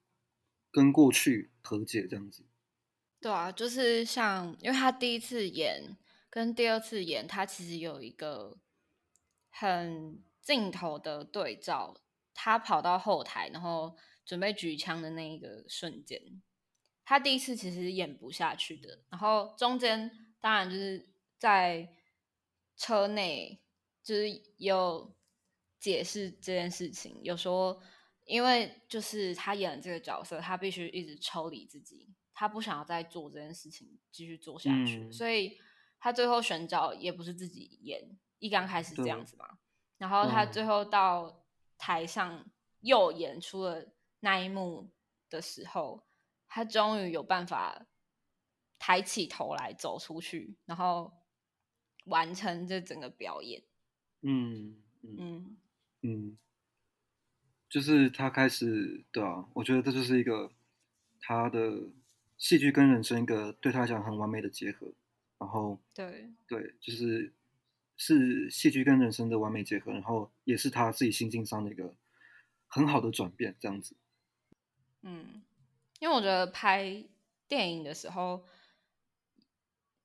[0.69, 2.45] 跟过去和解，这样子。
[3.19, 5.97] 对啊，就是像，因为他第一次演
[6.29, 8.59] 跟第二次演，他其实有一个
[9.49, 11.95] 很镜头的对照。
[12.35, 13.97] 他跑到后台，然后
[14.27, 16.21] 准备举枪的那一个瞬间，
[17.03, 18.99] 他第一次其实演不下去的。
[19.09, 21.09] 然后中间当然就是
[21.39, 21.89] 在
[22.75, 23.59] 车内，
[24.03, 25.15] 就是有。
[25.79, 27.79] 解释这件事情，有说，
[28.25, 35.55] 因为就是他演的这个角色，他必须一直抽离自己，他不想要再做这件事情，继续做下去，所以
[35.99, 39.59] 他最后选角也不是自己演，一刚开始这样子嘛，
[39.99, 41.45] 然后他最后到
[41.77, 42.43] 台上
[42.81, 43.85] 又演出了
[44.27, 44.89] 那一幕
[45.29, 46.03] 的时候，
[46.49, 47.87] 他终于有办法
[48.77, 51.13] 抬起头来走出去，然后
[52.07, 53.63] 完成这整个表演。
[54.19, 55.57] 嗯嗯。
[56.01, 56.37] 嗯，
[57.69, 60.51] 就是他开始，对啊，我觉得这就是一个
[61.21, 61.89] 他的
[62.37, 64.91] 戏剧跟人生一个对他来讲很完美的结合，
[65.37, 67.33] 然后对对，就是
[67.95, 71.95] 是戏剧跟人生的完美结合，然后也是他自己心境上的一个
[72.67, 73.95] 很好的转变，这样子。
[75.01, 75.41] 嗯，
[75.99, 77.05] 因为我觉得拍
[77.47, 78.43] 电影的时候，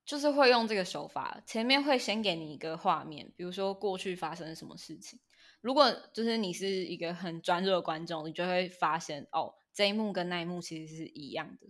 [0.05, 5.19] 就是会用这个手法，前面会先给你一个画面，比如说过去发生什么事情。
[5.61, 11.69] 如果就是你是一个很专注的观众，你就会发现哦，这一幕跟那一幕其实是一样的。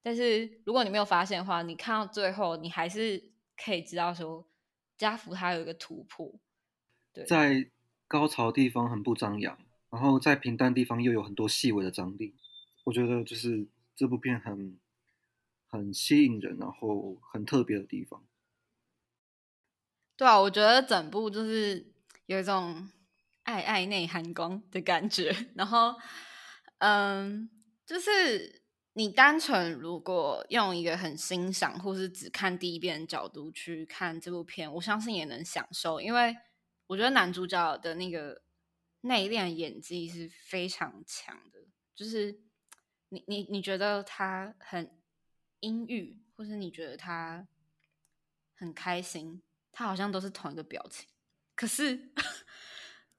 [0.00, 4.46] 但是如果你没有发现的话，你看到最后，你还是可以知道说，
[4.96, 6.32] 家福他有一个突破。
[7.12, 7.68] 对，在
[8.06, 9.58] 高潮地方很不张扬，
[9.90, 12.36] 然后在平淡地方又有很多细微的张力。
[12.86, 14.78] 我觉得就是这部片很
[15.66, 18.24] 很吸引人，然后很特别的地方。
[20.16, 21.92] 对啊，我觉得整部就是
[22.26, 22.88] 有一种。
[23.46, 25.94] 爱爱内涵光的感觉， 然后，
[26.78, 27.48] 嗯，
[27.86, 28.60] 就是
[28.94, 36.36] 你单纯如果用一个很欣赏或是只看第一遍的角度去看这部片，我相信也能享受，因为
[36.88, 38.42] 我觉得男主角的那个
[39.02, 41.60] 内敛演技是非常强的，
[41.94, 42.36] 就是
[43.08, 44.90] 你你你觉得他很
[45.60, 47.46] 阴郁，或是你觉得他
[48.54, 49.42] 很开心，
[49.72, 51.08] 他好像都是同一个表情，
[51.54, 52.12] 可是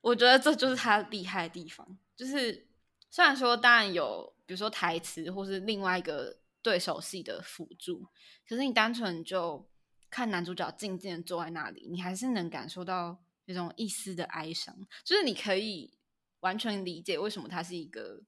[0.01, 2.67] 我觉得这就是他厉害的地方，就是
[3.09, 4.35] 虽然说当然有。
[4.47, 8.07] 比如说台词，或是另外一个对手戏的辅助，
[8.47, 9.69] 可是你单纯就
[10.09, 14.73] 看男主角静静的坐在那里，你还是能感受到那种一丝的哀伤，
[15.03, 15.93] 就是你可以
[16.39, 18.23] 完全理解为什么他是一个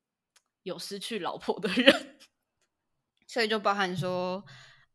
[0.64, 2.18] 有失去老婆的人，
[3.28, 4.44] 所以就包含说，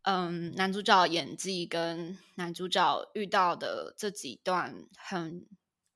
[0.02, 5.46] 嗯，男主角演技跟男主角遇到的这几段很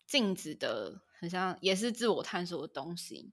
[0.06, 3.32] 镜子的，很像也是自我探索的东西。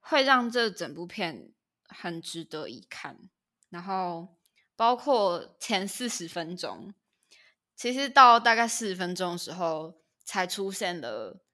[0.00, 1.52] 会让这整部片
[1.82, 3.28] 很值得一看，
[3.70, 4.36] 然后
[4.76, 6.94] 包括前四十分钟，
[7.74, 11.44] 其实到大概四十分钟的时候才出现了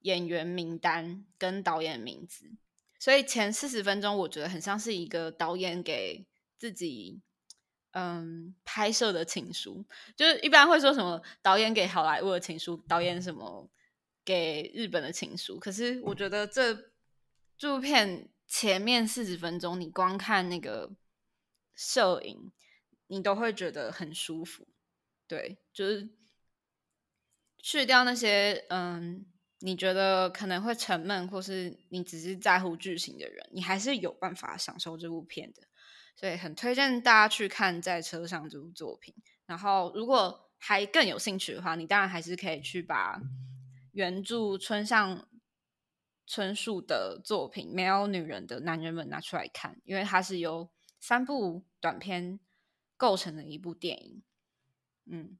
[0.00, 2.56] 演员名单跟导演名字，
[3.04, 6.26] 所以前四十分钟我觉得很像是一个导演给
[6.56, 7.20] 自己
[7.90, 9.84] 嗯拍摄的情书，
[10.16, 13.68] 就是一般会说什么导演给好莱坞的情书，导演什么
[14.24, 16.94] 给日本的情书，可是我觉得这。
[17.56, 20.90] 这部片前面四十分钟，你光看那个
[21.72, 22.50] 摄影，
[23.06, 24.66] 你都会觉得很舒服。
[25.28, 26.08] 对，就是
[27.58, 29.24] 去掉那些嗯，
[29.64, 35.62] 你觉得可能会沉闷，或是你只是在乎剧情的人，你还是有办法享受这部片的。
[36.14, 39.14] 所以很推荐大家去看《在车上》这部作品。
[39.46, 43.20] 然后，如果还更有兴趣的话，你当然还是可以去把
[43.92, 45.18] 原著《村上》。
[46.26, 52.40] 春树的作品《没有女人的男人们》拿出来看，因为它是由三部短片
[52.96, 54.22] 构成的一部电影。
[55.04, 55.36] 嗯，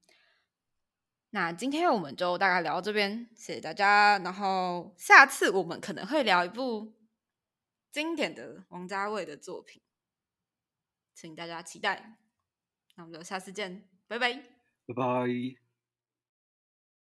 [1.35, 4.17] 那今天我们就大概聊到这边，谢谢大家。
[4.21, 6.95] 然后下次我们可能会聊一部
[7.91, 9.83] 经典的王家卫的作品，
[11.13, 12.19] 请大家期待。
[12.95, 14.33] 那我们就下次见，拜拜，
[14.87, 15.64] 拜拜。